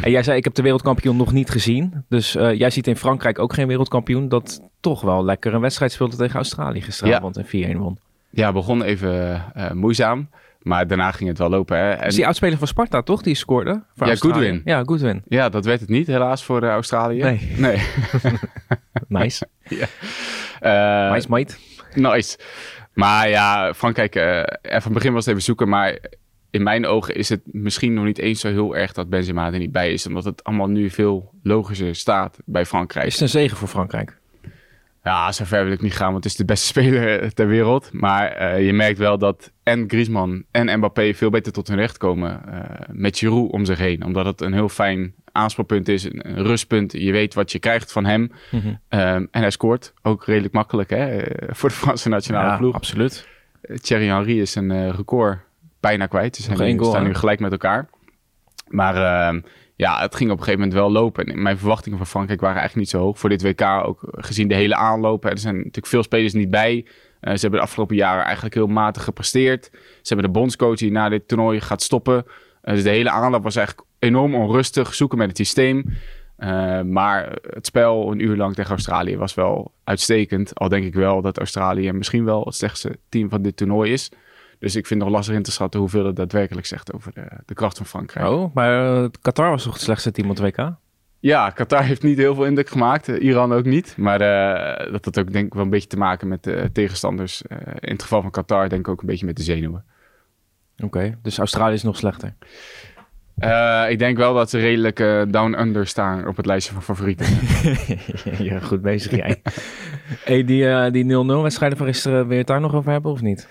en 0.01 0.11
jij 0.11 0.23
zei, 0.23 0.37
ik 0.37 0.43
heb 0.43 0.53
de 0.53 0.61
wereldkampioen 0.61 1.17
nog 1.17 1.31
niet 1.31 1.49
gezien. 1.49 2.05
Dus 2.09 2.35
eh, 2.35 2.53
jij 2.53 2.69
ziet 2.69 2.87
in 2.87 2.95
Frankrijk 2.95 3.39
ook 3.39 3.53
geen 3.53 3.67
wereldkampioen... 3.67 4.29
dat 4.29 4.61
toch 4.79 5.01
wel 5.01 5.23
lekker 5.25 5.53
een 5.53 5.61
wedstrijd 5.61 5.91
speelde 5.91 6.15
tegen 6.15 6.35
Australië 6.35 6.81
gisteravond 6.81 7.37
en 7.37 7.75
4-1 7.75 7.77
won. 7.77 7.97
Ja, 8.29 8.51
begon 8.51 8.83
even 8.83 9.43
moeizaam. 9.73 10.29
Maar 10.61 10.87
daarna 10.87 11.11
ging 11.11 11.29
het 11.29 11.37
wel 11.37 11.49
lopen. 11.49 11.77
Hè. 11.77 11.91
En, 11.91 12.03
Dus 12.05 12.15
die 12.15 12.25
oudspeler 12.25 12.57
van 12.57 12.67
Sparta, 12.67 13.01
toch? 13.01 13.21
Die 13.21 13.35
scoorde? 13.35 13.83
Voor 13.95 14.05
Ja, 14.05 14.11
Australië. 14.11 14.33
Goodwin. 14.33 14.61
Ja, 14.65 14.83
Goodwin. 14.85 15.21
Ja, 15.27 15.49
dat 15.49 15.65
werd 15.65 15.79
het 15.79 15.89
niet 15.89 16.07
helaas 16.07 16.43
voor 16.43 16.63
uh, 16.63 16.69
Australië. 16.69 17.21
Nee. 17.21 17.51
Nee. 17.57 17.77
Nice. 19.07 19.47
Uh, 20.61 21.11
nice, 21.11 21.29
mate. 21.29 21.55
Nice. 21.95 22.37
Maar 22.93 23.29
ja, 23.29 23.73
Frankrijk, 23.73 24.15
uh, 24.15 24.23
even 24.37 24.45
van 24.61 24.81
het 24.81 24.93
begin 24.93 25.13
was 25.13 25.25
het 25.25 25.33
even 25.33 25.45
zoeken. 25.45 25.69
Maar 25.69 25.97
in 26.49 26.63
mijn 26.63 26.85
ogen 26.85 27.15
is 27.15 27.29
het 27.29 27.41
misschien 27.45 27.93
nog 27.93 28.05
niet 28.05 28.17
eens 28.17 28.39
zo 28.39 28.47
heel 28.47 28.75
erg 28.75 28.91
dat 28.93 29.09
Benzema 29.09 29.51
er 29.53 29.59
niet 29.59 29.71
bij 29.71 29.93
is. 29.93 30.07
Omdat 30.07 30.23
het 30.23 30.43
allemaal 30.43 30.67
nu 30.67 30.89
veel 30.89 31.33
logischer 31.43 31.95
staat 31.95 32.37
bij 32.45 32.65
Frankrijk. 32.65 33.05
Is 33.05 33.13
het 33.13 33.21
een 33.21 33.29
zegen 33.29 33.57
voor 33.57 33.67
Frankrijk? 33.67 34.19
Ja, 35.03 35.31
zover 35.31 35.63
wil 35.63 35.73
ik 35.73 35.81
niet 35.81 35.95
gaan, 35.95 36.11
want 36.11 36.23
het 36.23 36.31
is 36.31 36.37
de 36.37 36.45
beste 36.45 36.65
speler 36.73 37.33
ter 37.33 37.47
wereld. 37.47 37.89
Maar 37.93 38.41
uh, 38.41 38.65
je 38.65 38.73
merkt 38.73 38.97
wel 38.97 39.17
dat 39.17 39.51
en 39.63 39.83
Griezmann 39.87 40.45
en 40.51 40.77
Mbappé 40.77 41.13
veel 41.13 41.29
beter 41.29 41.51
tot 41.51 41.67
hun 41.67 41.77
recht 41.77 41.97
komen 41.97 42.41
uh, 42.47 42.59
met 42.91 43.17
Giroud 43.17 43.51
om 43.51 43.65
zich 43.65 43.77
heen. 43.77 44.05
Omdat 44.05 44.25
het 44.25 44.41
een 44.41 44.53
heel 44.53 44.69
fijn 44.69 45.13
aanspoorpunt 45.31 45.87
is, 45.87 46.03
een, 46.03 46.43
rustpunt. 46.43 46.91
Je 46.91 47.11
weet 47.11 47.33
wat 47.33 47.51
je 47.51 47.59
krijgt 47.59 47.91
van 47.91 48.05
hem. 48.05 48.31
Mm 48.51 48.59
-hmm. 48.59 48.69
um, 48.69 49.27
en 49.31 49.41
hij 49.41 49.51
scoort 49.51 49.93
ook 50.01 50.25
redelijk 50.25 50.53
makkelijk 50.53 50.89
hè, 50.89 51.23
voor 51.49 51.69
de 51.69 51.75
Franse 51.75 52.09
nationale 52.09 52.49
ja, 52.49 52.57
ploeg. 52.57 52.75
absoluut. 52.75 53.27
Thierry 53.81 54.07
Henry 54.07 54.39
is 54.39 54.55
een 54.55 54.91
record 54.91 55.39
bijna 55.79 56.05
kwijt. 56.05 56.35
Ze 56.35 56.41
zijn 56.41 56.77
nu, 56.77 56.83
staan 56.83 57.03
nu 57.03 57.13
gelijk 57.13 57.39
met 57.39 57.51
elkaar. 57.51 57.89
Maar 58.67 58.95
uh, 59.35 59.41
ja, 59.81 60.01
het 60.01 60.15
ging 60.15 60.31
op 60.31 60.37
een 60.37 60.43
gegeven 60.43 60.67
moment 60.67 60.79
wel 60.79 60.91
lopen. 60.91 61.25
En 61.25 61.41
mijn 61.41 61.57
verwachtingen 61.57 61.97
van 61.97 62.07
Frankrijk 62.07 62.41
waren 62.41 62.59
eigenlijk 62.59 62.87
niet 62.87 63.01
zo 63.01 63.05
hoog 63.05 63.19
voor 63.19 63.29
dit 63.29 63.41
WK. 63.41 63.61
Ook 63.61 63.99
gezien 64.11 64.47
de 64.47 64.55
hele 64.55 64.75
aanlopen. 64.75 65.31
Er 65.31 65.37
zijn 65.37 65.55
natuurlijk 65.55 65.87
veel 65.87 66.03
spelers 66.03 66.33
niet 66.33 66.49
bij. 66.49 66.75
Uh, 66.75 67.33
ze 67.33 67.39
hebben 67.39 67.59
de 67.59 67.65
afgelopen 67.65 67.95
jaren 67.95 68.23
eigenlijk 68.23 68.55
heel 68.55 68.67
matig 68.67 69.03
gepresteerd. 69.03 69.69
Ze 69.71 70.13
hebben 70.13 70.25
de 70.25 70.39
bondscoach 70.39 70.77
die 70.77 70.91
na 70.91 71.09
dit 71.09 71.27
toernooi 71.27 71.61
gaat 71.61 71.81
stoppen. 71.81 72.25
Uh, 72.63 72.73
dus 72.73 72.83
de 72.83 72.89
hele 72.89 73.09
aanloop 73.09 73.43
was 73.43 73.55
eigenlijk 73.55 73.87
enorm 73.99 74.35
onrustig. 74.35 74.93
Zoeken 74.93 75.17
met 75.17 75.27
het 75.27 75.37
systeem. 75.37 75.85
Uh, 76.37 76.81
maar 76.81 77.37
het 77.41 77.65
spel 77.65 78.11
een 78.11 78.19
uur 78.19 78.35
lang 78.35 78.55
tegen 78.55 78.71
Australië 78.71 79.17
was 79.17 79.33
wel 79.33 79.71
uitstekend. 79.83 80.55
Al 80.55 80.69
denk 80.69 80.83
ik 80.83 80.93
wel 80.93 81.21
dat 81.21 81.37
Australië 81.37 81.91
misschien 81.91 82.25
wel 82.25 82.43
het 82.43 82.55
slechtste 82.55 82.97
team 83.09 83.29
van 83.29 83.41
dit 83.41 83.57
toernooi 83.57 83.91
is. 83.91 84.11
Dus 84.61 84.75
ik 84.75 84.87
vind 84.87 84.99
het 84.99 85.09
nog 85.09 85.17
lastig 85.17 85.35
in 85.35 85.43
te 85.43 85.51
schatten 85.51 85.79
hoeveel 85.79 86.05
het 86.05 86.15
daadwerkelijk 86.15 86.67
zegt 86.67 86.93
over 86.93 87.13
de, 87.13 87.25
de 87.45 87.53
kracht 87.53 87.77
van 87.77 87.85
Frankrijk. 87.85 88.27
Oh, 88.27 88.55
maar 88.55 89.01
uh, 89.03 89.09
Qatar 89.21 89.49
was 89.49 89.63
toch 89.63 89.73
het 89.73 89.81
slechtste 89.81 90.11
team 90.11 90.29
op 90.29 90.37
het 90.37 90.55
WK? 90.55 90.71
Ja, 91.19 91.49
Qatar 91.49 91.83
heeft 91.83 92.03
niet 92.03 92.17
heel 92.17 92.35
veel 92.35 92.45
indruk 92.45 92.69
gemaakt. 92.69 93.07
Uh, 93.07 93.23
Iran 93.23 93.53
ook 93.53 93.65
niet. 93.65 93.97
Maar 93.97 94.21
uh, 94.21 94.91
dat 94.91 95.05
had 95.05 95.19
ook 95.19 95.31
denk 95.31 95.45
ik 95.45 95.53
wel 95.53 95.63
een 95.63 95.69
beetje 95.69 95.87
te 95.87 95.97
maken 95.97 96.27
met 96.27 96.43
de 96.43 96.69
tegenstanders. 96.73 97.41
in 97.79 97.91
het 97.91 98.01
geval 98.01 98.21
van 98.21 98.31
Qatar 98.31 98.69
denk 98.69 98.81
ik 98.81 98.87
ook 98.87 99.01
een 99.01 99.07
beetje 99.07 99.25
met 99.25 99.37
de 99.37 99.43
zenuwen. 99.43 99.83
Oké, 100.75 100.85
okay, 100.85 101.17
dus 101.21 101.37
Australië 101.37 101.73
is 101.73 101.83
nog 101.83 101.97
slechter? 101.97 102.33
Uh, 103.39 103.85
ik 103.89 103.99
denk 103.99 104.17
wel 104.17 104.33
dat 104.33 104.49
ze 104.49 104.59
redelijk 104.59 104.99
uh, 104.99 105.21
down-under 105.27 105.87
staan 105.87 106.27
op 106.27 106.37
het 106.37 106.45
lijstje 106.45 106.73
van 106.73 106.83
favorieten. 106.83 107.25
ja, 108.49 108.59
goed 108.59 108.81
bezig 108.81 109.15
jij. 109.15 109.41
hey, 110.25 110.43
die 110.43 110.63
uh, 110.63 110.91
die 110.91 111.03
0-0 111.03 111.41
wedstrijden 111.41 111.77
van 111.77 111.87
gisteren, 111.87 112.23
wil 112.23 112.31
je 112.31 112.37
het 112.37 112.47
daar 112.47 112.61
nog 112.61 112.75
over 112.75 112.91
hebben 112.91 113.11
of 113.11 113.21
niet? 113.21 113.47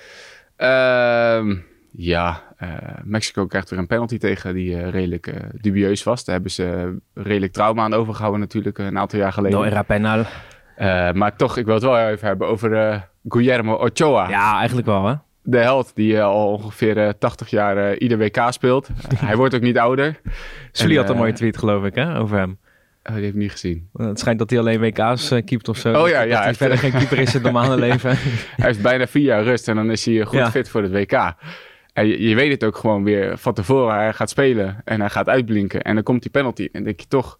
Uh, 0.61 1.57
ja, 1.93 2.43
uh, 2.63 2.69
Mexico 3.05 3.47
krijgt 3.47 3.71
weer 3.71 3.79
een 3.79 3.87
penalty 3.87 4.19
tegen 4.19 4.55
die 4.55 4.71
uh, 4.71 4.89
redelijk 4.89 5.27
uh, 5.27 5.35
dubieus 5.61 6.03
was. 6.03 6.25
Daar 6.25 6.35
hebben 6.35 6.53
ze 6.53 6.97
redelijk 7.15 7.53
trauma 7.53 7.83
aan 7.83 7.95
overgehouden 7.95 8.41
natuurlijk 8.41 8.79
een 8.79 8.99
aantal 8.99 9.19
jaar 9.19 9.33
geleden. 9.33 9.59
No 9.59 9.65
era 9.65 9.83
penal. 9.83 10.25
maar 11.15 11.37
toch, 11.37 11.57
ik 11.57 11.65
wil 11.65 11.75
het 11.75 11.83
wel 11.83 11.99
even 11.99 12.27
hebben 12.27 12.49
over 12.49 13.09
Guillermo 13.29 13.75
Ochoa. 13.75 14.29
Ja, 14.29 14.57
eigenlijk 14.57 14.87
wel 14.87 15.07
hè. 15.07 15.15
De 15.43 15.59
held 15.59 15.93
die 15.95 16.23
al 16.23 16.53
ongeveer 16.53 17.19
80 17.19 17.51
jaar 17.51 17.97
ieder 17.97 18.19
WK 18.19 18.47
speelt. 18.51 18.89
Hij 19.17 19.37
wordt 19.37 19.55
ook 19.55 19.61
niet 19.61 19.79
ouder. 19.79 20.21
Sully 20.73 20.97
had 20.97 21.11
een 21.11 21.17
mooie 21.17 21.33
tweet 21.33 21.59
geloof 21.59 21.85
ik 21.85 21.95
hè, 21.95 22.19
over 22.19 22.39
hem. 22.39 22.59
Oh, 23.05 23.15
die 23.15 23.25
heb 23.25 23.35
ik 23.35 23.41
niet 23.41 23.51
gezien. 23.51 23.89
Het 23.93 24.19
schijnt 24.19 24.39
dat 24.39 24.51
hij 24.51 24.59
alleen 24.59 24.81
WK's 24.81 25.33
uh, 25.33 25.45
keept 25.45 25.69
of 25.69 25.77
zo. 25.77 26.03
Oh 26.03 26.09
ja, 26.09 26.21
ja. 26.21 26.35
Dat 26.35 26.45
hij 26.45 26.55
verder 26.55 26.79
geen 26.79 26.93
keeper 26.93 27.19
is 27.19 27.27
in 27.27 27.33
het 27.33 27.43
normale 27.43 27.77
leven. 27.87 28.11
hij 28.57 28.67
heeft 28.67 28.83
bijna 28.83 29.07
vier 29.07 29.23
jaar 29.23 29.43
rust 29.43 29.69
en 29.69 29.77
dan 29.77 29.91
is 29.91 30.05
hij 30.05 30.25
goed 30.25 30.39
ja. 30.39 30.51
fit 30.51 30.69
voor 30.69 30.83
het 30.83 30.93
WK. 30.93 31.35
En 31.93 32.07
je, 32.07 32.29
je, 32.29 32.35
weet 32.35 32.51
het 32.51 32.65
ook 32.65 32.77
gewoon 32.77 33.05
weer 33.05 33.39
van 33.39 33.55
tevoren. 33.55 33.95
Hij 33.95 34.13
gaat 34.13 34.31
spelen 34.31 34.81
en 34.85 35.01
hij 35.01 35.11
gaat 35.11 35.29
uitblinken. 35.29 35.83
En 35.83 35.95
dan 35.95 36.03
komt 36.03 36.23
die 36.23 36.31
penalty. 36.31 36.69
En 36.73 36.85
denk 36.85 37.01
je 37.01 37.07
toch... 37.09 37.39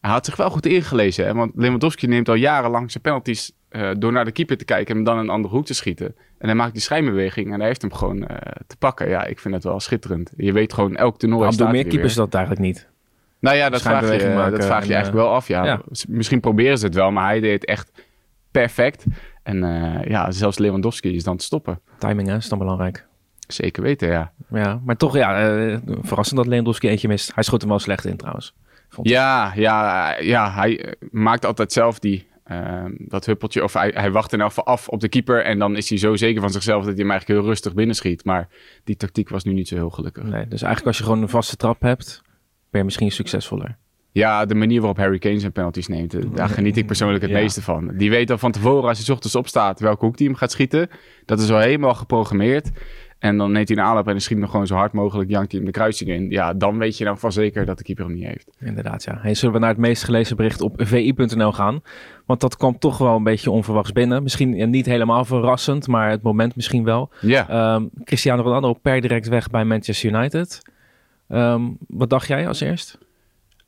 Hij 0.00 0.10
had 0.10 0.24
zich 0.24 0.36
wel 0.36 0.50
goed 0.50 0.66
ingelezen. 0.66 1.26
Hè? 1.26 1.34
Want 1.34 1.52
Lewandowski 1.54 2.06
neemt 2.06 2.28
al 2.28 2.34
jarenlang 2.34 2.90
zijn 2.90 3.02
penalties... 3.02 3.52
Uh, 3.70 3.90
door 3.98 4.12
naar 4.12 4.24
de 4.24 4.32
keeper 4.32 4.56
te 4.56 4.64
kijken 4.64 4.96
en 4.96 5.04
dan 5.04 5.18
een 5.18 5.28
andere 5.28 5.54
hoek 5.54 5.66
te 5.66 5.74
schieten. 5.74 6.14
En 6.38 6.46
hij 6.46 6.54
maakt 6.54 6.72
die 6.72 6.82
schijnbeweging 6.82 7.52
en 7.52 7.58
hij 7.58 7.68
heeft 7.68 7.82
hem 7.82 7.92
gewoon 7.92 8.16
uh, 8.16 8.28
te 8.66 8.76
pakken. 8.76 9.08
Ja, 9.08 9.24
ik 9.24 9.38
vind 9.38 9.54
het 9.54 9.64
wel 9.64 9.80
schitterend. 9.80 10.32
Je 10.36 10.52
weet 10.52 10.72
gewoon 10.72 10.96
elk 10.96 11.18
toernooi 11.18 11.40
Waarom 11.40 11.58
doen 11.58 11.70
meer 11.70 11.86
keepers 11.86 12.14
dat 12.14 12.34
eigenlijk 12.34 12.64
niet? 12.64 12.88
Nou 13.40 13.56
ja, 13.56 13.68
dat 13.68 13.82
vraag 13.82 14.20
je, 14.20 14.28
maken 14.28 14.52
dat 14.52 14.64
vraag 14.64 14.82
je 14.82 14.88
en, 14.88 14.94
eigenlijk 14.94 15.24
wel 15.24 15.34
af. 15.34 15.48
Ja. 15.48 15.64
ja. 15.64 15.80
Misschien 16.08 16.40
proberen 16.40 16.78
ze 16.78 16.84
het 16.84 16.94
wel, 16.94 17.10
maar 17.10 17.24
hij 17.24 17.40
deed 17.40 17.52
het 17.52 17.64
echt 17.64 17.90
perfect. 18.50 19.04
En 19.42 19.62
uh, 19.64 20.04
ja, 20.04 20.30
zelfs 20.30 20.58
Lewandowski 20.58 21.14
is 21.14 21.24
dan 21.24 21.36
te 21.36 21.44
stoppen. 21.44 21.80
Timing 21.98 22.28
hè, 22.28 22.36
is 22.36 22.48
dan 22.48 22.58
belangrijk. 22.58 23.06
Zeker 23.46 23.82
weten, 23.82 24.08
ja. 24.08 24.32
Ja, 24.50 24.80
maar 24.84 24.96
toch, 24.96 25.16
ja, 25.16 25.56
uh, 25.56 25.78
verrassend 25.84 26.36
dat 26.36 26.46
Lewandowski 26.46 26.88
eentje 26.88 27.08
mist. 27.08 27.34
Hij 27.34 27.42
schoot 27.42 27.60
hem 27.60 27.70
wel 27.70 27.78
slecht 27.78 28.04
in 28.04 28.16
trouwens. 28.16 28.54
Ja, 29.02 29.52
ja, 29.54 30.16
ja, 30.18 30.52
hij 30.52 30.94
maakt 31.10 31.44
altijd 31.44 31.72
zelf 31.72 31.98
die, 31.98 32.28
uh, 32.46 32.84
dat 32.98 33.26
huppeltje. 33.26 33.62
Of 33.62 33.72
hij, 33.72 33.90
hij 33.94 34.10
wacht 34.10 34.32
in 34.32 34.40
elk 34.40 34.56
af 34.56 34.88
op 34.88 35.00
de 35.00 35.08
keeper. 35.08 35.44
En 35.44 35.58
dan 35.58 35.76
is 35.76 35.88
hij 35.88 35.98
zo 35.98 36.16
zeker 36.16 36.40
van 36.40 36.50
zichzelf 36.50 36.84
dat 36.84 36.92
hij 36.92 37.00
hem 37.00 37.10
eigenlijk 37.10 37.40
heel 37.40 37.48
rustig 37.48 37.74
binnenschiet. 37.74 38.24
Maar 38.24 38.48
die 38.84 38.96
tactiek 38.96 39.28
was 39.28 39.44
nu 39.44 39.52
niet 39.52 39.68
zo 39.68 39.74
heel 39.74 39.90
gelukkig. 39.90 40.22
Nee, 40.22 40.48
dus 40.48 40.62
eigenlijk 40.62 40.86
als 40.86 40.98
je 40.98 41.04
gewoon 41.04 41.22
een 41.22 41.28
vaste 41.28 41.56
trap 41.56 41.82
hebt, 41.82 42.22
ben 42.70 42.80
je 42.80 42.84
misschien 42.84 43.10
succesvoller. 43.10 43.76
Ja, 44.12 44.46
de 44.46 44.54
manier 44.54 44.78
waarop 44.78 44.96
Harry 44.96 45.18
Kane 45.18 45.38
zijn 45.38 45.52
penalties 45.52 45.86
neemt, 45.86 46.36
daar 46.36 46.48
geniet 46.48 46.76
ik 46.76 46.86
persoonlijk 46.86 47.22
het 47.22 47.30
ja. 47.30 47.38
meeste 47.38 47.62
van. 47.62 47.96
Die 47.96 48.10
weet 48.10 48.30
al 48.30 48.38
van 48.38 48.52
tevoren, 48.52 48.88
als 48.88 49.04
hij 49.04 49.14
ochtends 49.14 49.36
opstaat, 49.36 49.80
welke 49.80 50.04
hoek 50.04 50.18
hij 50.18 50.26
hem 50.26 50.36
gaat 50.36 50.50
schieten. 50.50 50.88
Dat 51.24 51.40
is 51.40 51.50
al 51.50 51.58
helemaal 51.58 51.94
geprogrammeerd. 51.94 52.70
En 53.18 53.36
dan 53.36 53.52
neemt 53.52 53.68
hij 53.68 53.76
een 53.76 53.82
aanloop 53.82 54.06
en 54.06 54.10
dan 54.10 54.20
schiet 54.20 54.32
hem 54.32 54.40
nog 54.40 54.50
gewoon 54.50 54.66
zo 54.66 54.74
hard 54.74 54.92
mogelijk, 54.92 55.30
jankt 55.30 55.50
hij 55.50 55.60
hem 55.60 55.70
de 55.70 55.74
kruising 55.74 56.10
in. 56.10 56.30
Ja, 56.30 56.54
dan 56.54 56.78
weet 56.78 56.98
je 56.98 57.04
dan 57.04 57.18
van 57.18 57.32
zeker 57.32 57.66
dat 57.66 57.78
de 57.78 57.84
keeper 57.84 58.04
hem 58.04 58.14
niet 58.14 58.26
heeft. 58.26 58.50
Inderdaad, 58.60 59.04
ja. 59.04 59.18
Hey, 59.20 59.34
zullen 59.34 59.54
we 59.54 59.60
naar 59.60 59.68
het 59.68 59.78
meest 59.78 60.04
gelezen 60.04 60.36
bericht 60.36 60.60
op 60.60 60.74
vi.nl 60.76 61.52
gaan? 61.52 61.80
Want 62.26 62.40
dat 62.40 62.56
kwam 62.56 62.78
toch 62.78 62.98
wel 62.98 63.16
een 63.16 63.22
beetje 63.22 63.50
onverwachts 63.50 63.92
binnen. 63.92 64.22
Misschien 64.22 64.56
ja, 64.56 64.66
niet 64.66 64.86
helemaal 64.86 65.24
verrassend, 65.24 65.86
maar 65.86 66.10
het 66.10 66.22
moment 66.22 66.56
misschien 66.56 66.84
wel. 66.84 67.10
Ja. 67.20 67.74
Um, 67.74 67.90
Cristiano 68.04 68.42
Ronaldo 68.42 68.72
per 68.72 69.00
direct 69.00 69.28
weg 69.28 69.50
bij 69.50 69.64
Manchester 69.64 70.10
United. 70.10 70.62
Um, 71.28 71.76
wat 71.88 72.10
dacht 72.10 72.26
jij 72.26 72.48
als 72.48 72.60
eerst? 72.60 72.98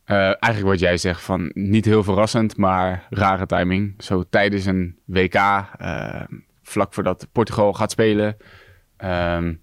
Uh, 0.06 0.16
eigenlijk 0.16 0.66
wat 0.66 0.78
jij 0.78 0.96
zegt 0.96 1.22
van 1.22 1.50
niet 1.54 1.84
heel 1.84 2.02
verrassend, 2.02 2.56
maar 2.56 3.06
rare 3.10 3.46
timing. 3.46 3.94
Zo 3.98 4.24
tijdens 4.30 4.64
een 4.64 4.98
WK, 5.04 5.34
uh, 5.34 6.22
vlak 6.62 6.94
voordat 6.94 7.26
Portugal 7.32 7.72
gaat 7.72 7.90
spelen. 7.90 8.36
Um, 9.04 9.60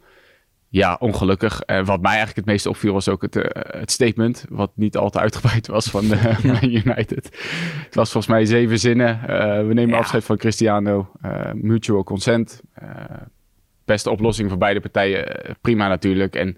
ja, 0.69 0.97
ongelukkig. 0.99 1.61
Uh, 1.65 1.85
wat 1.85 2.01
mij 2.01 2.11
eigenlijk 2.11 2.35
het 2.35 2.45
meest 2.45 2.65
opviel 2.65 2.93
was 2.93 3.09
ook 3.09 3.21
het, 3.21 3.35
uh, 3.35 3.43
het 3.53 3.91
statement, 3.91 4.45
wat 4.49 4.71
niet 4.75 4.97
al 4.97 5.09
te 5.09 5.19
uitgebreid 5.19 5.67
was 5.67 5.85
van 5.85 6.07
de. 6.07 6.57
United. 6.61 7.37
Het 7.83 7.95
was 7.95 8.11
volgens 8.11 8.33
mij 8.33 8.45
zeven 8.45 8.79
zinnen. 8.79 9.21
We 9.67 9.73
nemen 9.73 9.93
ja. 9.93 9.97
afscheid 9.97 10.23
van 10.23 10.37
Cristiano. 10.37 11.11
mutual 11.53 12.03
consent. 12.03 12.61
beste 13.85 14.09
oplossing 14.09 14.49
voor 14.49 14.57
beide 14.57 14.79
partijen. 14.79 15.55
prima 15.61 15.87
natuurlijk. 15.87 16.35
En 16.35 16.57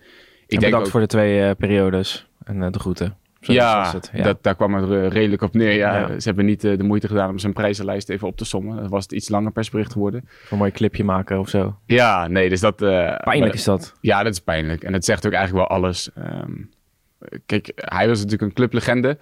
ik 0.49 0.59
denk 0.59 0.75
ook... 0.75 0.87
voor 0.87 0.99
de 0.99 1.07
twee 1.07 1.55
periodes 1.55 2.27
en 2.43 2.71
de 2.71 2.79
groeten. 2.79 3.17
Zo 3.41 3.53
ja, 3.53 3.91
het, 3.93 4.09
ja. 4.13 4.23
Dat, 4.23 4.43
daar 4.43 4.55
kwam 4.55 4.73
het 4.73 5.13
redelijk 5.13 5.41
op 5.41 5.53
neer. 5.53 5.73
Ja, 5.73 5.97
ja. 5.97 6.19
Ze 6.19 6.27
hebben 6.27 6.45
niet 6.45 6.63
uh, 6.63 6.77
de 6.77 6.83
moeite 6.83 7.07
gedaan 7.07 7.29
om 7.29 7.39
zijn 7.39 7.53
prijzenlijst 7.53 8.09
even 8.09 8.27
op 8.27 8.37
te 8.37 8.45
sommen. 8.45 8.75
Dat 8.81 8.89
was 8.89 9.03
het 9.03 9.11
iets 9.11 9.29
langer 9.29 9.51
persbericht 9.51 9.91
geworden. 9.91 10.29
Een 10.49 10.57
mooi 10.57 10.71
clipje 10.71 11.03
maken 11.03 11.39
of 11.39 11.49
zo. 11.49 11.77
Ja, 11.85 12.27
nee, 12.27 12.49
dus 12.49 12.59
dat... 12.59 12.81
Uh, 12.81 13.15
pijnlijk 13.17 13.53
is 13.53 13.63
dat. 13.63 13.93
Ja, 14.01 14.23
dat 14.23 14.33
is 14.33 14.39
pijnlijk. 14.39 14.83
En 14.83 14.93
het 14.93 15.05
zegt 15.05 15.25
ook 15.25 15.33
eigenlijk 15.33 15.67
wel 15.67 15.77
alles. 15.77 16.09
Um, 16.17 16.69
kijk, 17.45 17.71
hij 17.75 18.07
was 18.07 18.17
natuurlijk 18.17 18.49
een 18.49 18.53
clublegende. 18.53 19.17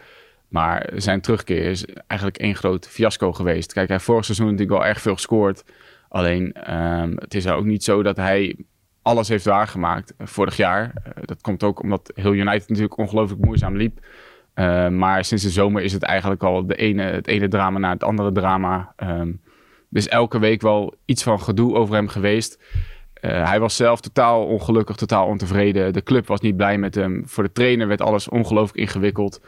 Maar 0.47 0.89
zijn 0.95 1.21
terugkeer 1.21 1.65
is 1.65 1.85
eigenlijk 1.85 2.39
één 2.39 2.55
groot 2.55 2.87
fiasco 2.87 3.33
geweest. 3.33 3.73
Kijk, 3.73 3.87
hij 3.87 3.95
heeft 3.95 4.07
vorig 4.07 4.25
seizoen 4.25 4.45
natuurlijk 4.45 4.79
wel 4.79 4.87
erg 4.87 5.01
veel 5.01 5.13
gescoord. 5.13 5.63
Alleen, 6.09 6.53
ehm, 6.53 7.11
het 7.15 7.33
is 7.33 7.47
ook 7.47 7.65
niet 7.65 7.83
zo 7.83 8.03
dat 8.03 8.17
hij 8.17 8.55
alles 9.07 9.27
heeft 9.27 9.45
waargemaakt 9.45 10.13
uh, 10.17 10.27
vorig 10.27 10.57
jaar. 10.57 10.93
Uh, 10.95 11.23
dat 11.25 11.41
komt 11.41 11.63
ook 11.63 11.81
omdat 11.81 12.11
heel 12.15 12.33
United 12.33 12.69
natuurlijk 12.69 12.97
ongelooflijk 12.97 13.45
moeizaam 13.45 13.75
liep. 13.75 13.99
Uh, 14.55 14.87
maar 14.87 15.25
sinds 15.25 15.43
de 15.43 15.49
zomer 15.49 15.83
is 15.83 15.93
het 15.93 16.03
eigenlijk 16.03 16.43
al 16.43 16.67
de 16.67 16.75
ene, 16.75 17.01
het 17.03 17.27
ene 17.27 17.47
drama 17.47 17.79
na 17.79 17.89
het 17.89 18.03
andere 18.03 18.31
drama. 18.31 18.93
Um, 19.03 19.41
dus 19.89 20.07
elke 20.07 20.39
week 20.39 20.61
wel 20.61 20.95
iets 21.05 21.23
van 21.23 21.41
gedoe 21.41 21.75
over 21.75 21.95
hem 21.95 22.07
geweest. 22.07 22.63
hij 23.21 23.59
was 23.59 23.75
zelf 23.75 24.01
totaal 24.01 24.45
ongelukkig, 24.45 24.95
totaal 24.95 25.27
ontevreden. 25.27 25.93
De 25.93 26.03
club 26.03 26.27
was 26.27 26.39
niet 26.39 26.55
blij 26.55 26.77
met 26.77 26.95
hem. 26.95 27.23
Voor 27.25 27.43
de 27.43 27.51
trainer 27.51 27.87
werd 27.87 28.01
alles 28.01 28.29
ongelooflijk 28.29 28.77
ingewikkeld. 28.77 29.41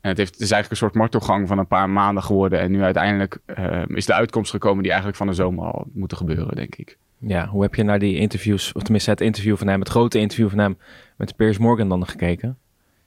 En 0.00 0.08
het, 0.08 0.18
heeft, 0.18 0.32
het 0.32 0.42
is 0.42 0.50
eigenlijk 0.50 0.70
een 0.70 0.88
soort 0.88 0.94
martelgang 0.94 1.48
van 1.48 1.58
een 1.58 1.66
paar 1.66 1.90
maanden 1.90 2.22
geworden. 2.22 2.60
En 2.60 2.70
nu 2.70 2.82
uiteindelijk 2.82 3.38
is 3.86 4.06
de 4.06 4.14
uitkomst 4.14 4.50
gekomen 4.50 4.82
die 4.82 4.90
eigenlijk 4.90 5.18
van 5.18 5.26
de 5.26 5.34
zomer 5.34 5.64
al 5.64 5.86
moeten 5.92 6.16
gebeuren, 6.16 6.56
denk 6.56 6.74
ik. 6.74 6.98
Ja, 7.18 7.46
hoe 7.46 7.62
heb 7.62 7.74
je 7.74 7.82
naar 7.82 7.98
die 7.98 8.16
interviews, 8.16 8.72
of 8.72 8.82
tenminste 8.82 9.10
het 9.10 9.20
interview 9.20 9.56
van 9.56 9.66
hem, 9.66 9.80
het 9.80 9.88
grote 9.88 10.18
interview 10.18 10.48
van 10.48 10.58
hem 10.58 10.78
met 11.16 11.36
Piers 11.36 11.58
Morgan 11.58 11.88
dan 11.88 12.06
gekeken? 12.06 12.58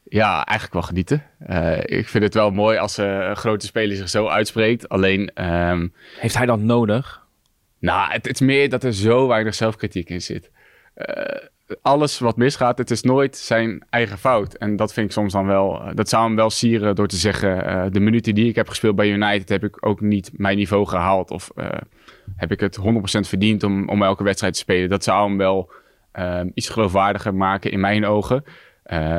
Ja, 0.03 0.45
eigenlijk 0.45 0.73
wel 0.73 0.81
genieten. 0.81 1.23
Uh, 1.49 1.77
ik 1.77 2.07
vind 2.07 2.23
het 2.23 2.33
wel 2.33 2.51
mooi 2.51 2.77
als 2.77 2.99
uh, 2.99 3.05
een 3.05 3.35
grote 3.35 3.65
speler 3.65 3.95
zich 3.95 4.09
zo 4.09 4.27
uitspreekt. 4.27 4.89
Alleen... 4.89 5.31
Um, 5.45 5.93
Heeft 6.19 6.37
hij 6.37 6.45
dat 6.45 6.59
nodig? 6.59 7.25
Nou, 7.79 8.11
het, 8.11 8.25
het, 8.25 8.33
is 8.33 8.47
meer 8.47 8.69
dat 8.69 8.83
er 8.83 8.93
zo 8.93 9.27
weinig 9.27 9.55
zelfkritiek 9.55 10.09
in 10.09 10.21
zit. 10.21 10.51
Uh, 10.97 11.05
alles 11.81 12.19
wat 12.19 12.38
misgaat, 12.38 12.77
het 12.77 12.91
is 12.91 13.01
nooit 13.01 13.38
zijn 13.38 13.83
eigen 13.89 14.17
fout. 14.17 14.53
En 14.53 14.75
dat 14.75 14.93
vind 14.93 15.05
ik 15.05 15.11
soms 15.11 15.33
dan 15.33 15.45
wel, 15.45 15.81
dat 15.93 16.09
zou 16.09 16.25
hem 16.25 16.35
wel 16.35 16.49
sieren 16.49 16.95
door 16.95 17.07
te 17.07 17.15
zeggen, 17.15 17.65
uh, 17.65 17.85
de 17.91 17.99
minuten 17.99 18.35
die 18.35 18.47
ik 18.47 18.55
heb 18.55 18.69
gespeeld 18.69 18.95
bij 18.95 19.09
United 19.09 19.49
heb 19.49 19.63
ik 19.63 19.88
ook 19.88 20.01
niet 20.01 20.31
mijn 20.33 20.57
niveau 20.57 20.88
gehaald. 20.88 21.31
Of 21.31 21.51
uh, 21.55 21.65
heb 22.35 22.51
ik 22.51 22.59
het 22.59 22.79
100% 22.79 22.81
verdiend 23.01 23.63
om, 23.63 23.89
om 23.89 24.03
elke 24.03 24.23
wedstrijd 24.23 24.53
te 24.53 24.59
spelen. 24.59 24.89
Dat 24.89 25.03
zou 25.03 25.27
hem 25.27 25.38
wel 25.38 25.71
iets 26.53 26.69
geloofwaardiger 26.69 27.35
maken 27.35 27.71
in 27.71 27.79
mijn 27.79 28.05
ogen. 28.05 28.43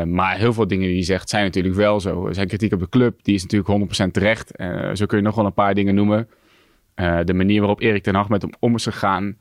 maar 0.05 0.37
heel 0.37 0.53
veel 0.53 0.67
dingen 0.67 0.87
die 0.87 0.95
hij 0.95 1.05
zegt 1.05 1.29
zijn 1.29 1.45
natuurlijk 1.45 1.75
wel 1.75 2.01
zo. 2.01 2.29
Zijn 2.33 2.49
kritiek 2.49 2.73
op 2.73 2.81
de 2.81 2.89
club, 2.89 3.19
die 3.23 3.35
is 3.35 3.43
natuurlijk 3.43 4.07
100% 4.07 4.11
terecht. 4.11 4.53
zo 4.93 5.07
kun 5.07 5.19
je 5.19 5.25
nog 5.25 5.35
wel 5.35 5.47
een 5.47 5.53
paar 5.53 5.75
dingen 5.75 5.95
noemen. 5.95 6.29
de 7.25 7.35
manier 7.35 7.59
waarop 7.59 7.81
Erik 7.81 8.03
ten 8.03 8.15
Hag 8.15 8.29
met 8.29 8.43
hem 8.43 8.51
om 8.59 8.75
is 8.75 8.85
gegaan 8.85 9.37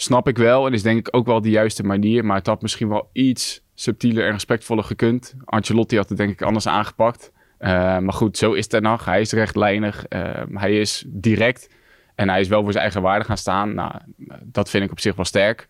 snap 0.00 0.28
ik 0.28 0.36
wel. 0.36 0.66
En 0.66 0.72
is 0.72 0.82
denk 0.82 0.98
ik 0.98 1.16
ook 1.16 1.26
wel 1.26 1.40
de 1.40 1.50
juiste 1.50 1.82
manier. 1.82 2.24
Maar 2.24 2.36
het 2.36 2.46
had 2.46 2.62
misschien 2.62 2.88
wel 2.88 3.10
iets 3.12 3.62
subtieler 3.74 4.24
en 4.24 4.32
respectvoller 4.32 4.84
gekund. 4.84 5.34
Ancelotti 5.44 5.96
had 5.96 6.08
het 6.08 6.18
denk 6.18 6.30
ik 6.30 6.42
anders 6.42 6.66
aangepakt. 6.66 7.32
Uh, 7.60 7.68
maar 7.98 8.12
goed, 8.12 8.38
zo 8.38 8.52
is 8.52 8.66
Ten 8.66 8.84
Hag. 8.84 9.04
Hij 9.04 9.20
is 9.20 9.32
rechtlijnig. 9.32 10.04
Uh, 10.08 10.42
hij 10.52 10.80
is 10.80 11.04
direct. 11.06 11.68
En 12.14 12.28
hij 12.28 12.40
is 12.40 12.48
wel 12.48 12.62
voor 12.62 12.72
zijn 12.72 12.84
eigen 12.84 13.02
waarde 13.02 13.24
gaan 13.24 13.36
staan. 13.36 13.74
Nou, 13.74 13.92
dat 14.44 14.70
vind 14.70 14.84
ik 14.84 14.90
op 14.90 15.00
zich 15.00 15.16
wel 15.16 15.24
sterk. 15.24 15.66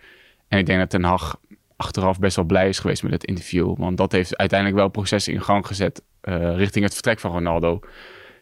En 0.48 0.58
ik 0.58 0.66
denk 0.66 0.78
dat 0.78 0.90
Ten 0.90 1.04
Hag 1.04 1.40
achteraf 1.76 2.18
best 2.18 2.36
wel 2.36 2.44
blij 2.44 2.68
is 2.68 2.78
geweest 2.78 3.02
met 3.02 3.12
het 3.12 3.24
interview. 3.24 3.76
Want 3.76 3.96
dat 3.96 4.12
heeft 4.12 4.36
uiteindelijk 4.36 4.78
wel 4.78 4.88
processen 4.88 5.32
in 5.32 5.42
gang 5.42 5.66
gezet 5.66 6.02
uh, 6.22 6.56
richting 6.56 6.84
het 6.84 6.94
vertrek 6.94 7.18
van 7.18 7.30
Ronaldo. 7.30 7.80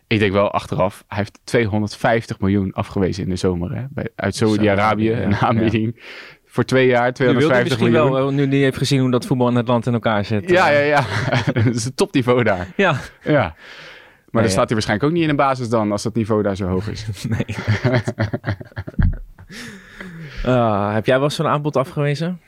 Ik 0.09 0.19
denk 0.19 0.33
wel 0.33 0.51
achteraf, 0.51 1.05
hij 1.09 1.19
heeft 1.19 1.41
250 1.45 2.41
miljoen 2.41 2.73
afgewezen 2.73 3.23
in 3.23 3.29
de 3.29 3.37
zomer. 3.37 3.75
Hè? 3.75 3.85
Bij, 3.91 4.09
uit 4.17 4.35
Saudi-Arabië, 4.35 5.11
ja, 5.11 5.23
een 5.23 5.37
aanbieding. 5.37 5.93
Ja. 5.95 6.03
Voor 6.47 6.65
twee 6.65 6.87
jaar, 6.87 7.13
250 7.13 7.79
miljoen. 7.79 7.99
miljoen. 7.99 8.19
wel, 8.19 8.31
nu 8.33 8.49
die 8.49 8.63
heeft 8.63 8.77
gezien 8.77 9.01
hoe 9.01 9.11
dat 9.11 9.27
voetbal 9.27 9.49
in 9.49 9.55
het 9.55 9.69
land 9.69 9.87
in 9.87 9.93
elkaar 9.93 10.25
zit. 10.25 10.51
Ja, 10.51 10.69
ja, 10.69 10.79
ja. 10.79 11.05
dat 11.53 11.75
is 11.75 11.85
het 11.85 11.97
topniveau 11.97 12.43
daar. 12.43 12.67
Ja. 12.77 12.97
ja. 13.23 13.55
Maar 14.31 14.43
dan 14.43 14.51
staat 14.51 14.65
hij 14.65 14.75
waarschijnlijk 14.75 15.09
ook 15.09 15.15
niet 15.15 15.23
in 15.23 15.37
de 15.37 15.43
basis 15.43 15.69
dan, 15.69 15.93
als 15.93 16.03
dat 16.03 16.15
niveau 16.15 16.43
daar 16.43 16.57
zo 16.57 16.67
hoog 16.67 16.89
is. 16.89 17.07
nee. 17.29 17.57
uh, 20.47 20.93
heb 20.95 21.07
jij 21.07 21.19
wel 21.19 21.31
zo'n 21.31 21.47
aanbod 21.47 21.77
afgewezen? 21.77 22.41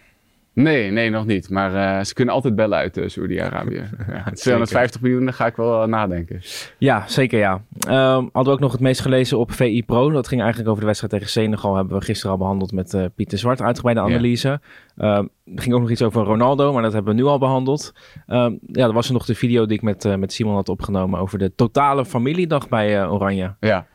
Nee, 0.62 0.90
nee, 0.90 1.10
nog 1.10 1.26
niet. 1.26 1.50
Maar 1.50 1.74
uh, 1.74 2.04
ze 2.04 2.14
kunnen 2.14 2.34
altijd 2.34 2.54
bellen 2.54 2.78
uit 2.78 2.96
uh, 2.96 3.08
Saudi-Arabië. 3.08 3.82
Ja, 4.12 4.30
250 4.32 5.00
miljoen, 5.00 5.24
daar 5.24 5.34
ga 5.34 5.46
ik 5.46 5.56
wel 5.56 5.82
uh, 5.82 5.88
nadenken. 5.88 6.40
Ja, 6.78 7.04
zeker 7.06 7.38
ja. 7.38 7.52
Um, 7.88 8.28
hadden 8.32 8.44
we 8.44 8.50
ook 8.50 8.60
nog 8.60 8.72
het 8.72 8.80
meest 8.80 9.00
gelezen 9.00 9.38
op 9.38 9.52
VI 9.52 9.82
Pro. 9.82 10.10
Dat 10.10 10.28
ging 10.28 10.40
eigenlijk 10.40 10.70
over 10.70 10.80
de 10.80 10.86
wedstrijd 10.86 11.12
tegen 11.12 11.28
Senegal. 11.28 11.76
Hebben 11.76 11.98
we 11.98 12.04
gisteren 12.04 12.32
al 12.32 12.38
behandeld 12.38 12.72
met 12.72 13.10
Pieter 13.14 13.38
Zwart. 13.38 13.62
Uitgebreide 13.62 14.00
analyse. 14.00 14.60
Ja. 14.96 15.16
Um, 15.16 15.28
er 15.54 15.62
ging 15.62 15.74
ook 15.74 15.80
nog 15.80 15.90
iets 15.90 16.02
over 16.02 16.24
Ronaldo, 16.24 16.72
maar 16.72 16.82
dat 16.82 16.92
hebben 16.92 17.14
we 17.14 17.20
nu 17.20 17.26
al 17.26 17.38
behandeld. 17.38 17.92
Um, 18.26 18.58
ja, 18.66 18.86
er 18.86 18.92
was 18.92 19.06
er 19.06 19.12
nog 19.12 19.24
de 19.24 19.34
video 19.34 19.66
die 19.66 19.76
ik 19.76 19.82
met, 19.82 20.18
met 20.18 20.32
Simon 20.32 20.54
had 20.54 20.68
opgenomen 20.68 21.20
over 21.20 21.38
de 21.38 21.54
totale 21.54 22.04
familiedag 22.04 22.68
bij 22.68 23.06
Oranje. 23.06 23.54
Ja. 23.60 23.86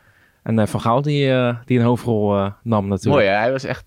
En 0.44 0.68
Van 0.68 0.82
Gaal 0.82 1.02
die, 1.02 1.32
die 1.66 1.80
een 1.80 1.86
hoofdrol 1.86 2.52
nam 2.64 2.88
natuurlijk. 2.88 3.24
Mooi 3.24 3.26
hè? 3.26 3.42
Hij 3.42 3.52
was 3.52 3.64
echt 3.64 3.84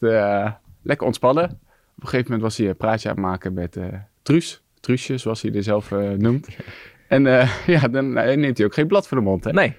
lekker 0.83 1.07
ontspannen. 1.07 1.59
Op 1.97 2.03
een 2.03 2.09
gegeven 2.09 2.25
moment 2.25 2.43
was 2.43 2.57
hij 2.57 2.69
een 2.69 2.77
praatje 2.77 3.09
aan 3.09 3.15
het 3.15 3.25
maken 3.25 3.55
met 3.55 3.77
uh, 3.77 3.85
Truus. 4.23 4.63
Truusje, 4.81 5.19
zoals 5.19 5.43
hij 5.43 5.55
er 5.55 5.63
zelf 5.63 5.91
uh, 5.91 6.11
noemt. 6.11 6.49
En 7.09 7.23
ja, 7.67 7.89
dan 7.91 8.13
neemt 8.13 8.57
hij 8.57 8.67
ook 8.67 8.75
geen 8.75 8.87
blad 8.87 9.09
voor 9.09 9.17
de 9.17 9.23
mond. 9.23 9.45
Hè? 9.45 9.53
Nee. 9.53 9.77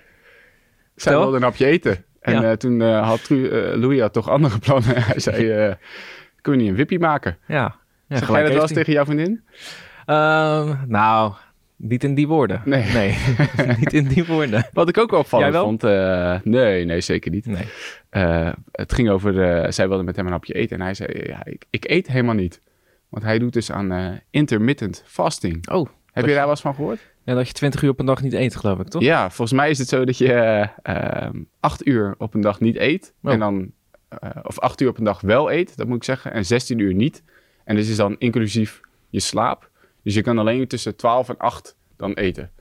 Zij 0.95 1.17
wilde 1.17 1.35
een 1.37 1.43
hapje 1.43 1.65
eten. 1.65 2.05
En 2.19 2.41
ja. 2.41 2.55
toen 2.55 2.81
had 2.81 3.23
Tru 3.23 3.49
Louis 3.77 3.99
had 3.99 4.13
toch 4.13 4.29
andere 4.29 4.59
plannen. 4.65 5.03
hij 5.03 5.19
zei, 5.19 5.35
kunnen 6.41 6.51
we 6.51 6.57
niet 6.57 6.67
een 6.67 6.75
wippie 6.75 6.99
maken? 6.99 7.37
Ja. 7.47 7.75
ja 8.07 8.17
zeg 8.17 8.29
jij 8.29 8.43
dat 8.43 8.51
wel 8.51 8.61
eens 8.61 8.73
tegen 8.73 8.93
jouw 8.93 9.05
vriendin? 9.05 9.43
Uh, 10.07 10.81
nou, 10.85 11.33
niet 11.77 12.03
in 12.03 12.15
die 12.15 12.27
woorden. 12.27 12.61
Nee. 12.65 12.83
nee. 12.99 13.17
niet 13.79 13.93
in 13.93 14.07
die 14.07 14.25
woorden. 14.25 14.69
Wat 14.73 14.89
ik 14.89 14.97
ook 14.97 15.11
wel 15.11 15.19
opvallend 15.19 15.55
vond. 15.55 15.83
Uh, 15.83 16.39
nee, 16.43 16.85
nee, 16.85 17.01
zeker 17.01 17.31
niet. 17.31 17.45
Nee. 17.45 17.65
Uh, 18.11 18.51
het 18.71 18.93
ging 18.93 19.09
over, 19.09 19.33
de, 19.33 19.65
zij 19.69 19.87
wilde 19.87 20.03
met 20.03 20.15
hem 20.15 20.25
een 20.25 20.31
hapje 20.31 20.53
eten. 20.53 20.77
En 20.77 20.83
hij 20.83 20.93
zei, 20.93 21.23
ja, 21.27 21.45
ik, 21.45 21.65
ik 21.69 21.89
eet 21.89 22.07
helemaal 22.07 22.35
niet. 22.35 22.61
Want 23.09 23.23
hij 23.23 23.39
doet 23.39 23.53
dus 23.53 23.71
aan 23.71 23.93
uh, 23.93 24.11
intermittent 24.29 25.03
fasting. 25.05 25.69
Oh. 25.69 25.87
Heb 26.11 26.25
je 26.25 26.31
daar 26.31 26.41
wel 26.41 26.49
eens 26.49 26.61
van 26.61 26.75
gehoord? 26.75 26.99
Ja, 27.23 27.33
dat 27.33 27.47
je 27.47 27.53
20 27.53 27.81
uur 27.81 27.89
op 27.89 27.99
een 27.99 28.05
dag 28.05 28.21
niet 28.21 28.33
eet, 28.33 28.55
geloof 28.55 28.79
ik, 28.79 28.87
toch? 28.87 29.01
Ja, 29.01 29.29
volgens 29.29 29.57
mij 29.57 29.69
is 29.69 29.77
het 29.77 29.87
zo 29.87 30.05
dat 30.05 30.17
je 30.17 30.67
8 31.59 31.87
uur 31.87 32.15
op 32.17 32.33
een 32.33 32.41
dag 32.41 32.59
niet 32.59 32.75
eet. 32.75 33.13
Oh. 33.23 33.31
En 33.31 33.39
dan, 33.39 33.71
of 34.43 34.59
8 34.59 34.81
uur 34.81 34.89
op 34.89 34.97
een 34.97 35.03
dag 35.03 35.21
wel 35.21 35.51
eet, 35.51 35.77
dat 35.77 35.87
moet 35.87 35.95
ik 35.95 36.03
zeggen. 36.03 36.33
En 36.33 36.45
16 36.45 36.79
uur 36.79 36.93
niet. 36.93 37.23
En 37.63 37.75
dit 37.75 37.87
is 37.87 37.95
dan 37.95 38.15
inclusief 38.17 38.81
je 39.09 39.19
slaap. 39.19 39.69
Dus 40.07 40.15
je 40.15 40.21
kan 40.21 40.37
alleen 40.37 40.67
tussen 40.67 40.95
12 40.95 41.29
en 41.29 41.37
8 41.37 41.75
dan 41.97 42.13
eten. 42.13 42.51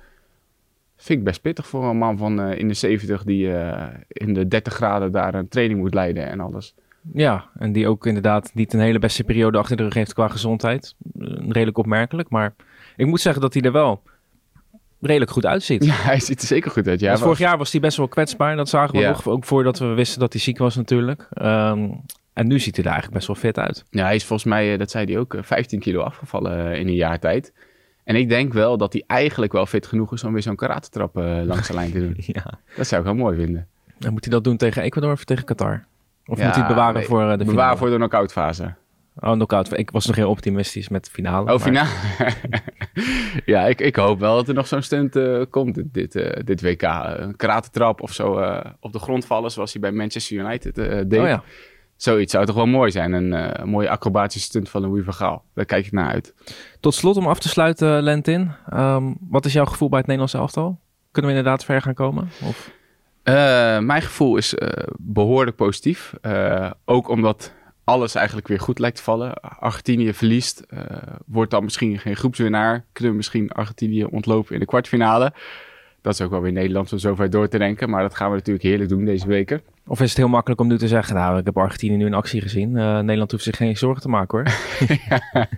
Vind 0.97 1.19
ik 1.19 1.25
best 1.25 1.41
pittig 1.41 1.67
voor 1.67 1.85
een 1.85 1.97
man 1.97 2.19
van 2.19 2.41
uh, 2.41 2.59
in 2.59 2.69
de 2.69 2.75
70 2.75 3.25
die 3.25 3.47
uh, 3.47 3.87
in 4.09 4.35
de 4.35 4.49
30 4.49 4.75
graden 4.75 5.13
daar 5.13 5.35
een 5.35 5.49
training 5.49 5.81
moet 5.81 5.95
leiden 5.95 6.27
en 6.27 6.41
alles. 6.41 6.75
Ja, 7.13 7.49
en 7.59 7.73
die 7.73 7.89
ook 7.89 8.07
inderdaad 8.07 8.51
niet 8.55 8.73
een 8.73 8.81
hele 8.81 8.99
beste 8.99 9.25
periode 9.25 9.59
achter 9.59 9.77
de 9.77 9.83
rug 9.83 9.95
heeft 9.95 10.15
qua 10.15 10.29
gezondheid. 10.29 10.95
Redelijk 11.49 11.79
opmerkelijk, 11.79 12.29
maar 12.29 12.55
ik 12.97 13.07
moet 13.07 13.21
zeggen 13.21 13.43
dat 13.43 13.55
hij 13.55 13.63
er 13.63 13.73
wel 13.73 14.03
redelijk 15.01 15.31
goed 15.31 15.47
uitziet. 15.47 15.85
Ja, 15.91 15.95
hij 15.95 16.21
ziet 16.21 16.41
er 16.41 16.47
zeker 16.47 16.71
goed 16.71 16.89
uit. 16.89 17.01
Ja, 17.01 17.17
vorig 17.17 17.39
jaar 17.39 17.59
was 17.59 17.73
hij 17.73 17.81
best 17.81 17.97
wel 17.97 18.09
kwetsbaar, 18.09 18.57
dat 18.57 18.69
zagen 18.69 18.95
we 18.95 19.01
ja. 19.01 19.09
nog. 19.09 19.29
Ook 19.29 19.45
voordat 19.45 19.79
we 19.79 19.87
wisten 19.87 20.21
dat 20.21 20.33
hij 20.33 20.43
ziek 20.43 20.59
was 20.59 20.77
natuurlijk. 20.77 21.29
Um, 21.43 22.01
en 22.37 22.47
nu 22.47 22.59
ziet 22.59 22.77
hij 22.77 22.85
er 22.85 22.91
eigenlijk 22.91 23.19
best 23.19 23.27
wel 23.27 23.51
fit 23.51 23.59
uit. 23.59 23.85
Ja, 23.91 24.05
hij 24.05 24.15
is 24.15 24.25
volgens 24.25 24.49
mij, 24.49 24.77
dat 24.77 24.91
zei 24.91 25.05
hij 25.05 25.19
ook, 25.19 25.37
15 25.41 25.81
kilo 25.81 26.01
afgevallen 26.01 26.79
in 26.79 26.87
een 26.87 26.95
jaar 26.95 27.19
tijd. 27.19 27.53
En 28.05 28.17
ik 28.17 28.29
denk 28.29 28.53
wel 28.53 28.77
dat 28.77 28.93
hij 28.93 29.05
eigenlijk 29.07 29.53
wel 29.53 29.67
fit 29.67 29.87
genoeg 29.87 30.13
is 30.13 30.25
om 30.25 30.33
weer 30.33 30.43
zo'n 30.43 30.57
karatentrap 30.57 31.19
uh, 31.19 31.41
langs 31.45 31.67
de 31.67 31.75
lijn 31.75 31.93
te 31.93 31.99
doen. 31.99 32.15
ja. 32.37 32.59
Dat 32.77 32.87
zou 32.87 33.01
ik 33.01 33.07
wel 33.07 33.17
mooi 33.17 33.37
vinden. 33.37 33.67
Dan 33.99 34.13
moet 34.13 34.25
hij 34.25 34.33
dat 34.33 34.45
doen 34.45 34.57
tegen 34.57 34.83
Ecuador 34.83 35.13
of 35.13 35.25
tegen 35.25 35.45
Qatar? 35.45 35.85
Of 36.27 36.39
ja, 36.39 36.45
moet 36.45 36.55
hij 36.55 36.65
het 36.65 36.75
bewaren 36.75 36.95
nee, 36.95 37.05
voor 37.05 37.21
uh, 37.21 37.27
de 37.27 37.33
finale? 37.33 37.51
Bewaren 37.51 37.79
voor 37.79 37.91
de 37.91 37.97
knock-out 37.97 38.33
fase. 38.33 38.75
Oh, 39.17 39.33
knock-out. 39.33 39.79
Ik 39.79 39.91
was 39.91 40.07
nog 40.07 40.17
heel 40.17 40.31
optimistisch 40.31 40.89
met 40.89 41.05
de 41.05 41.11
finale. 41.11 41.53
Oh, 41.53 41.61
finale? 41.61 41.89
ja, 43.45 43.67
ik, 43.67 43.81
ik 43.81 43.97
hoop 43.97 44.19
wel 44.19 44.35
dat 44.37 44.49
er 44.49 44.55
nog 44.55 44.67
zo'n 44.67 44.83
stunt 44.83 45.17
uh, 45.17 45.43
komt 45.51 45.75
dit, 45.75 45.93
dit, 45.93 46.47
dit 46.47 46.63
WK. 46.63 46.83
Een 46.83 47.37
karatentrap 47.37 48.01
of 48.01 48.13
zo 48.13 48.41
op 48.81 48.93
de 48.93 48.99
grond 48.99 49.27
vallen 49.27 49.51
zoals 49.51 49.73
hij 49.73 49.81
bij 49.81 49.93
Manchester 49.93 50.37
United 50.37 50.75
deed. 50.75 51.21
Oh 51.21 51.27
ja. 51.27 51.43
Zoiets 51.97 52.33
zou 52.33 52.47
toch 52.47 52.55
wel 52.55 52.67
mooi 52.67 52.91
zijn. 52.91 53.13
Een 53.13 53.33
uh, 53.33 53.65
mooie 53.65 53.91
acrobatische 53.91 54.47
stunt 54.47 54.69
van 54.69 54.83
Louis 54.83 55.05
van 55.05 55.15
Gaal. 55.15 55.45
Daar 55.55 55.65
kijk 55.65 55.87
ik 55.87 55.93
naar 55.93 56.11
uit. 56.11 56.35
Tot 56.81 56.95
slot 56.95 57.17
om 57.17 57.27
af 57.27 57.39
te 57.39 57.49
sluiten, 57.49 58.03
Lentin. 58.03 58.53
Um, 58.75 59.17
wat 59.21 59.45
is 59.45 59.53
jouw 59.53 59.65
gevoel 59.65 59.89
bij 59.89 59.99
het 59.99 60.07
Nederlandse 60.07 60.39
elftal? 60.39 60.81
Kunnen 61.11 61.31
we 61.31 61.37
inderdaad 61.37 61.65
ver 61.65 61.83
gaan 61.83 61.95
komen? 61.95 62.29
Of? 62.43 62.71
Uh, 63.25 63.35
mijn 63.79 64.03
gevoel 64.03 64.37
is 64.37 64.55
uh, 64.55 64.69
behoorlijk 64.99 65.57
positief. 65.57 66.13
ook 66.85 67.09
omdat 67.09 67.53
alles 67.85 68.15
eigenlijk 68.15 68.49
weer 68.49 68.61
goed 68.61 68.79
lijkt 68.79 68.97
te 68.97 69.03
vallen. 69.03 69.35
Argentinië 69.41 70.15
verliest. 70.15 70.63
wordt 71.27 71.51
dan 71.51 71.65
misschien 71.65 71.99
geen 71.99 72.17
groepswinnaar. 72.17 72.85
Kunnen 72.93 73.13
we 73.13 73.19
misschien 73.19 73.51
Argentinië 73.51 74.05
ontlopen 74.05 74.55
in 74.55 74.61
de 74.61 74.67
kwartfinale. 74.67 75.33
Dat 76.07 76.15
is 76.15 76.21
ook 76.21 76.31
wel 76.31 76.41
weer 76.41 76.53
Nederland 76.53 76.93
om 76.93 76.99
zover 76.99 77.31
door 77.31 77.49
te 77.49 77.59
denken. 77.59 77.91
Maar 77.91 78.03
dat 78.03 78.17
gaan 78.17 78.31
we 78.31 78.37
natuurlijk 78.37 78.65
heerlijk 78.65 78.89
doen 78.89 79.05
deze 79.05 79.27
weken. 79.27 79.61
Of 79.87 80.01
is 80.01 80.09
het 80.09 80.19
heel 80.19 80.29
makkelijk 80.29 80.61
om 80.61 80.67
nu 80.67 80.79
te 80.79 80.89
zeggen, 80.89 81.15
nou, 81.15 81.39
ik 81.39 81.45
heb 81.45 81.59
Argentinië 81.59 81.97
nu 81.97 82.07
in 82.07 82.15
actie 82.15 82.41
gezien. 82.41 82.77
Uh, 82.77 82.99
Nederland 82.99 83.31
hoeft 83.31 83.45
zich 83.45 83.57
geen 83.57 83.77
zorgen 83.77 84.03
te 84.03 84.09
maken 84.09 84.39
hoor. 84.39 84.47
ja, 85.09 85.49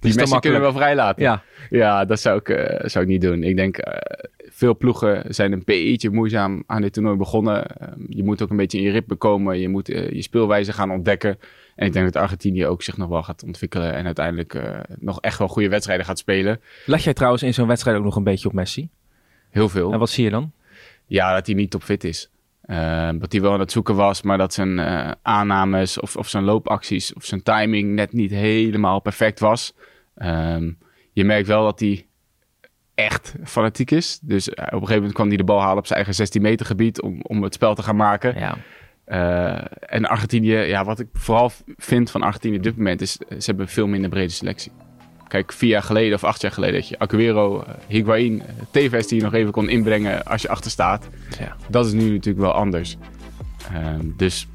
die 0.00 0.14
mensen 0.14 0.40
kunnen 0.40 0.60
wel 0.60 0.72
vrijlaten. 0.72 1.22
Ja, 1.22 1.42
ja 1.70 2.04
dat 2.04 2.20
zou 2.20 2.38
ik, 2.38 2.48
uh, 2.48 2.88
zou 2.88 3.04
ik 3.04 3.10
niet 3.10 3.20
doen. 3.20 3.42
Ik 3.42 3.56
denk, 3.56 3.78
uh, 3.78 3.94
veel 4.50 4.76
ploegen 4.76 5.34
zijn 5.34 5.52
een 5.52 5.62
beetje 5.64 6.10
moeizaam 6.10 6.62
aan 6.66 6.82
dit 6.82 6.92
toernooi 6.92 7.16
begonnen. 7.16 7.66
Ehm, 7.66 8.00
je 8.08 8.24
moet 8.24 8.42
ook 8.42 8.50
een 8.50 8.56
beetje 8.56 8.78
in 8.78 8.84
je 8.84 8.90
ritme 8.90 9.14
komen. 9.14 9.58
Je 9.58 9.68
moet 9.68 9.86
je 9.86 10.22
speelwijze 10.22 10.72
gaan 10.72 10.90
ontdekken. 10.90 11.38
En 11.74 11.86
ik 11.86 11.92
denk 11.92 12.12
dat 12.12 12.22
Argentinië 12.22 12.66
ook 12.66 12.82
zich 12.82 12.96
nog 12.96 13.08
wel 13.08 13.22
gaat 13.22 13.44
ontwikkelen. 13.44 13.94
En 13.94 14.04
uiteindelijk 14.04 14.60
nog 14.98 15.20
echt 15.20 15.38
wel 15.38 15.48
goede 15.48 15.68
wedstrijden 15.68 16.06
gaat 16.06 16.18
spelen. 16.18 16.60
Leg 16.86 17.04
jij 17.04 17.14
trouwens 17.14 17.42
in 17.42 17.54
zo'n 17.54 17.66
wedstrijd 17.66 17.96
ook 17.96 18.04
nog 18.04 18.16
een 18.16 18.24
beetje 18.24 18.48
op 18.48 18.54
Messi? 18.54 18.88
Heel 19.50 19.68
veel. 19.68 19.92
En 19.92 19.98
wat 19.98 20.10
zie 20.10 20.24
je 20.24 20.30
dan? 20.30 20.52
Ja, 21.06 21.34
dat 21.34 21.46
hij 21.46 21.54
niet 21.54 21.70
topfit 21.70 22.04
is. 22.04 22.30
Uh, 22.66 23.10
dat 23.14 23.32
hij 23.32 23.40
wel 23.40 23.52
aan 23.52 23.60
het 23.60 23.72
zoeken 23.72 23.94
was, 23.94 24.22
maar 24.22 24.38
dat 24.38 24.54
zijn 24.54 24.78
uh, 24.78 25.10
aannames 25.22 26.00
of, 26.00 26.16
of 26.16 26.28
zijn 26.28 26.44
loopacties 26.44 27.12
of 27.12 27.24
zijn 27.24 27.42
timing 27.42 27.94
net 27.94 28.12
niet 28.12 28.30
helemaal 28.30 29.00
perfect 29.00 29.40
was. 29.40 29.74
Um, 30.16 30.78
je 31.12 31.24
merkt 31.24 31.46
wel 31.46 31.64
dat 31.64 31.80
hij 31.80 32.06
echt 32.94 33.34
fanatiek 33.44 33.90
is. 33.90 34.18
Dus 34.22 34.48
uh, 34.48 34.54
op 34.54 34.60
een 34.60 34.70
gegeven 34.70 34.94
moment 34.94 35.12
kwam 35.12 35.28
hij 35.28 35.36
de 35.36 35.44
bal 35.44 35.60
halen 35.60 35.78
op 35.78 35.86
zijn 35.86 35.98
eigen 35.98 36.14
16 36.14 36.42
meter 36.42 36.66
gebied 36.66 37.02
om, 37.02 37.20
om 37.22 37.42
het 37.42 37.54
spel 37.54 37.74
te 37.74 37.82
gaan 37.82 37.96
maken. 37.96 38.38
Ja. 38.38 38.56
en 39.80 40.04
Argentinië, 40.04 40.56
ja, 40.56 40.84
wat 40.84 41.00
ik 41.00 41.08
vooral 41.12 41.50
vind 41.76 42.10
van 42.10 42.22
Argentinië 42.22 42.56
op 42.56 42.62
dit 42.62 42.76
moment 42.76 43.00
is, 43.00 43.12
ze 43.12 43.44
hebben 43.44 43.68
veel 43.68 43.86
minder 43.86 44.10
brede 44.10 44.32
selectie. 44.32 44.72
Kijk, 45.28 45.52
vier 45.52 45.70
jaar 45.70 45.82
geleden 45.82 46.14
of 46.14 46.24
acht 46.24 46.40
jaar 46.40 46.52
geleden 46.52 46.80
had 46.80 46.88
je 46.88 46.98
Aguero, 46.98 47.56
uh, 47.56 47.74
Higuain, 47.86 48.32
uh, 48.32 48.42
Tevez 48.70 49.06
die 49.06 49.18
je 49.18 49.24
nog 49.24 49.34
even 49.34 49.52
kon 49.52 49.68
inbrengen 49.68 50.24
als 50.24 50.42
je 50.42 50.48
achter 50.48 50.70
staat. 50.70 51.08
Ja. 51.38 51.56
Dat 51.68 51.86
is 51.86 51.92
nu 51.92 52.10
natuurlijk 52.10 52.44
wel 52.44 52.52
anders. 52.52 52.96
Uh, 53.72 53.78
dus 54.16 54.46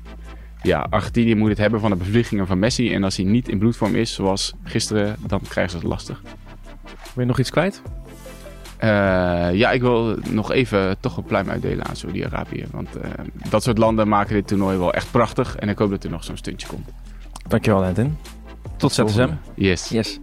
ja, 0.61 0.87
Argentinië 0.89 1.35
moet 1.35 1.49
het 1.49 1.57
hebben 1.57 1.79
van 1.79 1.89
de 1.89 1.95
bevliegingen 1.95 2.47
van 2.47 2.59
Messi. 2.59 2.93
En 2.93 3.03
als 3.03 3.15
hij 3.15 3.25
niet 3.25 3.49
in 3.49 3.57
bloedvorm 3.57 3.95
is, 3.95 4.13
zoals 4.13 4.53
gisteren, 4.63 5.15
dan 5.27 5.41
krijgen 5.49 5.71
ze 5.71 5.77
het 5.77 5.87
lastig. 5.87 6.21
Wil 6.83 7.23
je 7.23 7.25
nog 7.25 7.39
iets 7.39 7.49
kwijt? 7.49 7.81
Uh, 8.83 8.89
ja, 9.53 9.71
ik 9.71 9.81
wil 9.81 10.17
nog 10.29 10.51
even 10.51 10.99
toch 10.99 11.17
een 11.17 11.23
pluim 11.23 11.49
uitdelen 11.49 11.85
aan 11.85 11.95
Saudi-Arabië. 11.95 12.65
Want 12.71 12.89
dat 13.49 13.63
soort 13.63 13.77
landen 13.77 14.07
maken 14.07 14.33
dit 14.33 14.47
toernooi 14.47 14.77
wel 14.77 14.93
echt 14.93 15.11
prachtig. 15.11 15.55
En 15.55 15.69
ik 15.69 15.77
hoop 15.77 15.89
dat 15.89 16.03
er 16.03 16.09
nog 16.09 16.23
zo'n 16.23 16.37
stuntje 16.37 16.67
komt. 16.67 16.89
Dankjewel, 17.47 17.79
Lentin. 17.79 18.17
Tot 18.77 18.93
ZSM. 18.93 19.29
Yes. 19.55 19.89
Yes. 19.89 20.19